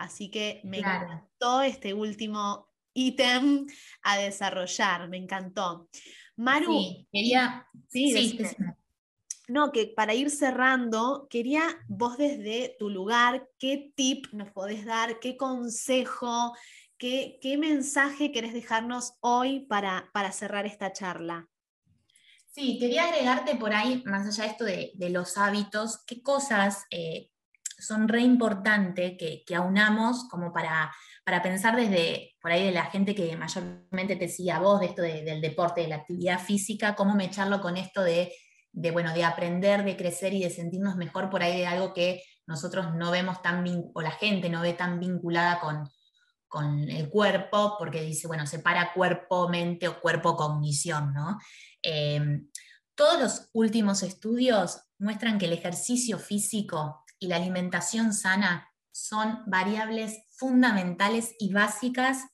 Así 0.00 0.30
que 0.30 0.62
me 0.64 0.78
encantó 0.78 1.60
este 1.60 1.92
último 1.92 2.66
ítem 2.94 3.66
a 4.02 4.16
desarrollar, 4.16 5.10
me 5.10 5.18
encantó. 5.18 5.90
Maru, 6.36 7.06
quería, 7.12 7.66
sí, 7.90 8.10
sí, 8.10 8.38
no, 9.48 9.72
que 9.72 9.92
para 9.94 10.14
ir 10.14 10.30
cerrando, 10.30 11.26
quería 11.28 11.64
vos 11.86 12.16
desde 12.16 12.76
tu 12.78 12.88
lugar, 12.88 13.46
¿qué 13.58 13.92
tip 13.94 14.28
nos 14.32 14.50
podés 14.52 14.86
dar? 14.86 15.20
¿Qué 15.20 15.36
consejo? 15.36 16.54
¿Qué, 16.96 17.38
qué 17.42 17.58
mensaje 17.58 18.32
querés 18.32 18.54
dejarnos 18.54 19.18
hoy 19.20 19.66
para, 19.66 20.08
para, 20.14 20.32
cerrar 20.32 20.64
esta 20.64 20.94
charla? 20.94 21.46
Sí, 22.46 22.78
quería 22.78 23.04
agregarte 23.04 23.56
por 23.56 23.74
ahí, 23.74 24.02
más 24.06 24.26
allá 24.26 24.44
de 24.44 24.50
esto 24.50 24.64
de, 24.96 25.10
los 25.10 25.36
hábitos, 25.36 26.02
qué 26.06 26.22
cosas 26.22 26.86
eh, 26.90 27.30
son 27.80 28.08
re 28.08 28.20
importantes 28.20 29.16
que, 29.18 29.42
que, 29.46 29.54
aunamos 29.54 30.28
como 30.28 30.52
para, 30.52 30.92
para 31.24 31.42
pensar 31.42 31.76
desde 31.76 32.36
por 32.40 32.52
ahí 32.52 32.64
de 32.64 32.72
la 32.72 32.86
gente 32.86 33.14
que 33.14 33.36
mayormente 33.36 34.16
te 34.16 34.28
sigue 34.28 34.52
a 34.52 34.60
vos, 34.60 34.80
de 34.80 34.86
esto 34.86 35.02
del 35.02 35.40
deporte, 35.40 35.80
de 35.82 35.88
la 35.88 35.96
actividad 35.96 36.38
física, 36.38 36.94
cómo 36.94 37.14
me 37.14 37.24
echarlo 37.24 37.60
con 37.60 37.76
esto 37.76 38.02
de 38.02 38.32
de, 38.72 38.90
bueno, 38.90 39.12
de 39.12 39.24
aprender, 39.24 39.84
de 39.84 39.96
crecer 39.96 40.32
y 40.34 40.42
de 40.42 40.50
sentirnos 40.50 40.96
mejor 40.96 41.30
por 41.30 41.42
ahí 41.42 41.58
de 41.58 41.66
algo 41.66 41.92
que 41.92 42.22
nosotros 42.46 42.94
no 42.94 43.10
vemos 43.10 43.42
tan, 43.42 43.64
o 43.94 44.02
la 44.02 44.12
gente 44.12 44.48
no 44.48 44.62
ve 44.62 44.74
tan 44.74 45.00
vinculada 45.00 45.60
con, 45.60 45.88
con 46.48 46.88
el 46.88 47.08
cuerpo, 47.08 47.76
porque 47.78 48.02
dice, 48.02 48.26
bueno, 48.26 48.46
separa 48.46 48.92
cuerpo, 48.92 49.48
mente 49.48 49.88
o 49.88 50.00
cuerpo, 50.00 50.36
cognición, 50.36 51.12
¿no? 51.12 51.38
Em, 51.82 52.48
todos 52.94 53.20
los 53.20 53.50
últimos 53.52 54.02
estudios 54.02 54.82
muestran 54.98 55.38
que 55.38 55.46
el 55.46 55.52
ejercicio 55.52 56.18
físico 56.18 57.04
y 57.20 57.28
la 57.28 57.36
alimentación 57.36 58.12
sana 58.12 58.68
son 58.90 59.44
variables 59.46 60.24
fundamentales 60.30 61.34
y 61.38 61.52
básicas 61.52 62.24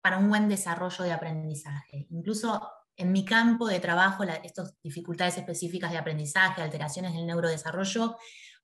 para 0.00 0.18
un 0.18 0.28
buen 0.28 0.48
desarrollo 0.48 1.02
de 1.02 1.12
aprendizaje. 1.12 2.06
Incluso 2.10 2.70
en 2.96 3.10
mi 3.10 3.24
campo 3.24 3.66
de 3.66 3.80
trabajo, 3.80 4.22
estas 4.22 4.76
dificultades 4.82 5.38
específicas 5.38 5.90
de 5.90 5.98
aprendizaje, 5.98 6.62
alteraciones 6.62 7.14
del 7.14 7.26
neurodesarrollo, 7.26 8.16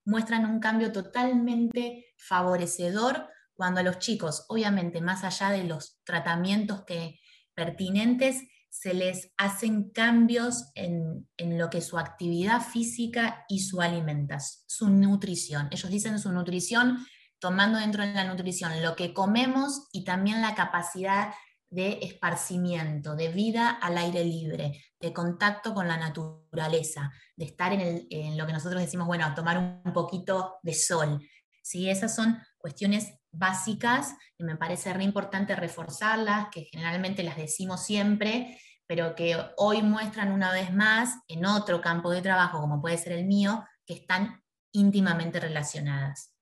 muestran 0.04 0.46
un 0.46 0.60
cambio 0.60 0.92
totalmente 0.92 2.14
favorecedor 2.16 3.28
cuando 3.54 3.80
a 3.80 3.82
los 3.82 3.98
chicos, 3.98 4.44
obviamente 4.48 5.00
más 5.00 5.24
allá 5.24 5.50
de 5.50 5.64
los 5.64 6.00
tratamientos 6.04 6.84
que, 6.84 7.20
pertinentes, 7.54 8.42
se 8.70 8.94
les 8.94 9.32
hacen 9.36 9.90
cambios 9.90 10.70
en, 10.74 11.26
lo 11.36 11.68
que 11.68 11.82
su 11.82 11.98
actividad 11.98 12.62
física 12.62 13.44
y 13.48 13.60
su 13.60 13.82
alimentación, 13.82 14.64
su 14.66 14.88
nutrición. 14.88 15.68
Ellos 15.70 15.90
dicen 15.90 16.18
su 16.18 16.32
nutrición 16.32 17.04
tomando 17.40 17.78
dentro 17.78 18.06
de 18.06 18.14
la 18.14 18.24
nutrición 18.24 18.82
lo 18.82 18.96
que 18.96 19.12
comemos 19.12 19.88
y 19.92 20.04
también 20.04 20.40
la 20.40 20.54
capacidad 20.54 21.34
de 21.68 21.98
esparcimiento, 22.02 23.16
de 23.16 23.28
vida 23.28 23.70
al 23.70 23.98
aire 23.98 24.24
libre, 24.24 24.82
de 24.98 25.12
contacto 25.12 25.72
con 25.74 25.88
la 25.88 25.96
naturaleza, 25.96 27.12
de 27.36 27.44
estar 27.44 27.72
en, 27.72 28.36
lo 28.36 28.46
que 28.46 28.52
nosotros 28.52 28.82
decimos, 28.82 29.06
bueno, 29.06 29.32
tomar 29.34 29.80
un 29.84 29.92
poquito 29.92 30.58
de 30.62 30.74
sol. 30.74 31.20
¿sí? 31.62 31.88
Esas 31.88 32.14
son 32.14 32.38
cuestiones 32.58 33.12
básicas 33.32 34.14
y 34.36 34.44
me 34.44 34.56
parece 34.56 34.92
re 34.92 35.04
importante 35.04 35.54
reforzarlas, 35.56 36.48
que 36.50 36.64
generalmente 36.64 37.22
las 37.22 37.36
decimos 37.36 37.84
siempre, 37.84 38.58
pero 38.86 39.14
que 39.14 39.36
hoy 39.56 39.82
muestran 39.82 40.32
una 40.32 40.52
vez 40.52 40.72
más 40.72 41.14
en 41.28 41.46
otro 41.46 41.80
campo 41.80 42.10
de 42.10 42.22
trabajo, 42.22 42.60
como 42.60 42.80
puede 42.80 42.98
ser 42.98 43.12
el 43.12 43.26
mío, 43.26 43.64
que 43.86 43.94
están 43.94 44.42
íntimamente 44.72 45.40
relacionadas. 45.40 46.34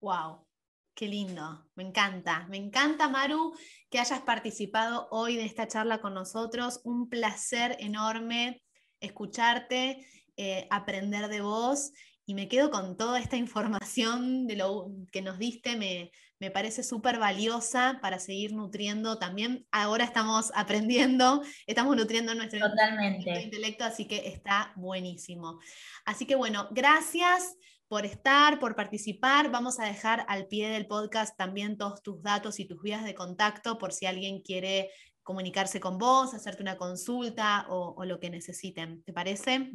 ¡Wow! 0.00 0.46
Qué 0.94 1.08
lindo, 1.08 1.66
me 1.74 1.82
encanta, 1.82 2.46
me 2.48 2.56
encanta 2.56 3.08
Maru 3.08 3.52
que 3.90 3.98
hayas 3.98 4.20
participado 4.20 5.08
hoy 5.10 5.34
de 5.34 5.44
esta 5.44 5.66
charla 5.66 6.00
con 6.00 6.14
nosotros, 6.14 6.80
un 6.84 7.08
placer 7.08 7.76
enorme 7.80 8.62
escucharte, 9.00 10.06
eh, 10.36 10.68
aprender 10.70 11.28
de 11.28 11.40
vos 11.40 11.92
y 12.26 12.34
me 12.34 12.48
quedo 12.48 12.70
con 12.70 12.96
toda 12.96 13.18
esta 13.18 13.36
información 13.36 14.46
de 14.46 14.56
lo 14.56 14.90
que 15.12 15.20
nos 15.20 15.38
diste, 15.38 15.76
me, 15.76 16.10
parece 16.52 16.82
súper 16.82 17.18
valiosa 17.18 17.98
para 18.02 18.18
seguir 18.18 18.52
nutriendo 18.52 19.18
también. 19.18 19.66
Ahora 19.70 20.04
estamos 20.04 20.52
aprendiendo, 20.54 21.42
estamos 21.66 21.96
nutriendo 21.96 22.34
nuestro, 22.34 22.60
nuestro 22.68 23.40
intelecto, 23.40 23.84
así 23.84 24.06
que 24.06 24.28
está 24.28 24.74
buenísimo. 24.76 25.58
Así 26.04 26.26
que 26.26 26.34
bueno, 26.34 26.68
gracias 26.70 27.56
por 27.88 28.04
estar, 28.04 28.58
por 28.58 28.76
participar. 28.76 29.50
Vamos 29.50 29.80
a 29.80 29.86
dejar 29.86 30.26
al 30.28 30.46
pie 30.46 30.68
del 30.68 30.86
podcast 30.86 31.34
también 31.34 31.78
todos 31.78 32.02
tus 32.02 32.22
datos 32.22 32.60
y 32.60 32.66
tus 32.66 32.82
vías 32.82 33.04
de 33.04 33.14
contacto 33.14 33.78
por 33.78 33.94
si 33.94 34.04
alguien 34.04 34.42
quiere 34.42 34.90
comunicarse 35.22 35.80
con 35.80 35.96
vos, 35.96 36.34
hacerte 36.34 36.62
una 36.62 36.76
consulta 36.76 37.64
o, 37.70 37.94
o 37.96 38.04
lo 38.04 38.20
que 38.20 38.28
necesiten. 38.28 39.02
¿Te 39.04 39.14
parece? 39.14 39.72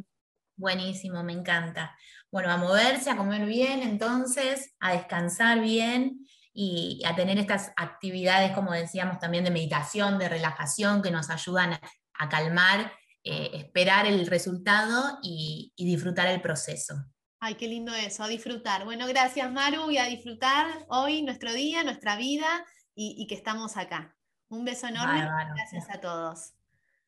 Buenísimo, 0.60 1.24
me 1.24 1.32
encanta. 1.32 1.96
Bueno, 2.30 2.52
a 2.52 2.58
moverse, 2.58 3.10
a 3.10 3.16
comer 3.16 3.46
bien, 3.46 3.82
entonces, 3.82 4.76
a 4.82 4.92
descansar 4.92 5.62
bien 5.62 6.28
y 6.54 7.02
a 7.06 7.16
tener 7.16 7.38
estas 7.38 7.72
actividades, 7.78 8.52
como 8.52 8.74
decíamos, 8.74 9.20
también 9.20 9.46
de 9.46 9.52
meditación, 9.52 10.20
de 10.20 10.28
relajación, 10.28 11.02
que 11.02 11.12
nos 11.12 11.30
ayudan 11.30 11.80
a, 12.14 12.28
calmar, 12.28 12.92
eh, 13.24 13.52
esperar 13.54 14.06
el 14.06 14.28
resultado 14.28 15.20
y, 15.24 15.72
disfrutar 15.78 16.28
el 16.28 16.42
proceso. 16.42 16.96
Ay, 17.40 17.56
qué 17.56 17.70
lindo 17.70 17.94
eso, 17.94 18.24
a 18.24 18.28
disfrutar. 18.28 18.84
Bueno, 18.84 19.08
gracias 19.08 19.50
Maru 19.50 19.90
y 19.92 19.98
a 19.98 20.08
disfrutar 20.08 20.68
hoy 20.90 21.22
nuestro 21.22 21.54
día, 21.54 21.86
nuestra 21.86 22.18
vida 22.18 22.66
y, 22.94 23.26
que 23.28 23.36
estamos 23.36 23.78
acá. 23.78 24.14
Un 24.50 24.66
beso 24.66 24.88
enorme. 24.88 25.22
Gracias 25.56 25.90
a 25.90 26.02
todos. 26.02 26.52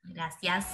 Gracias. 0.04 0.68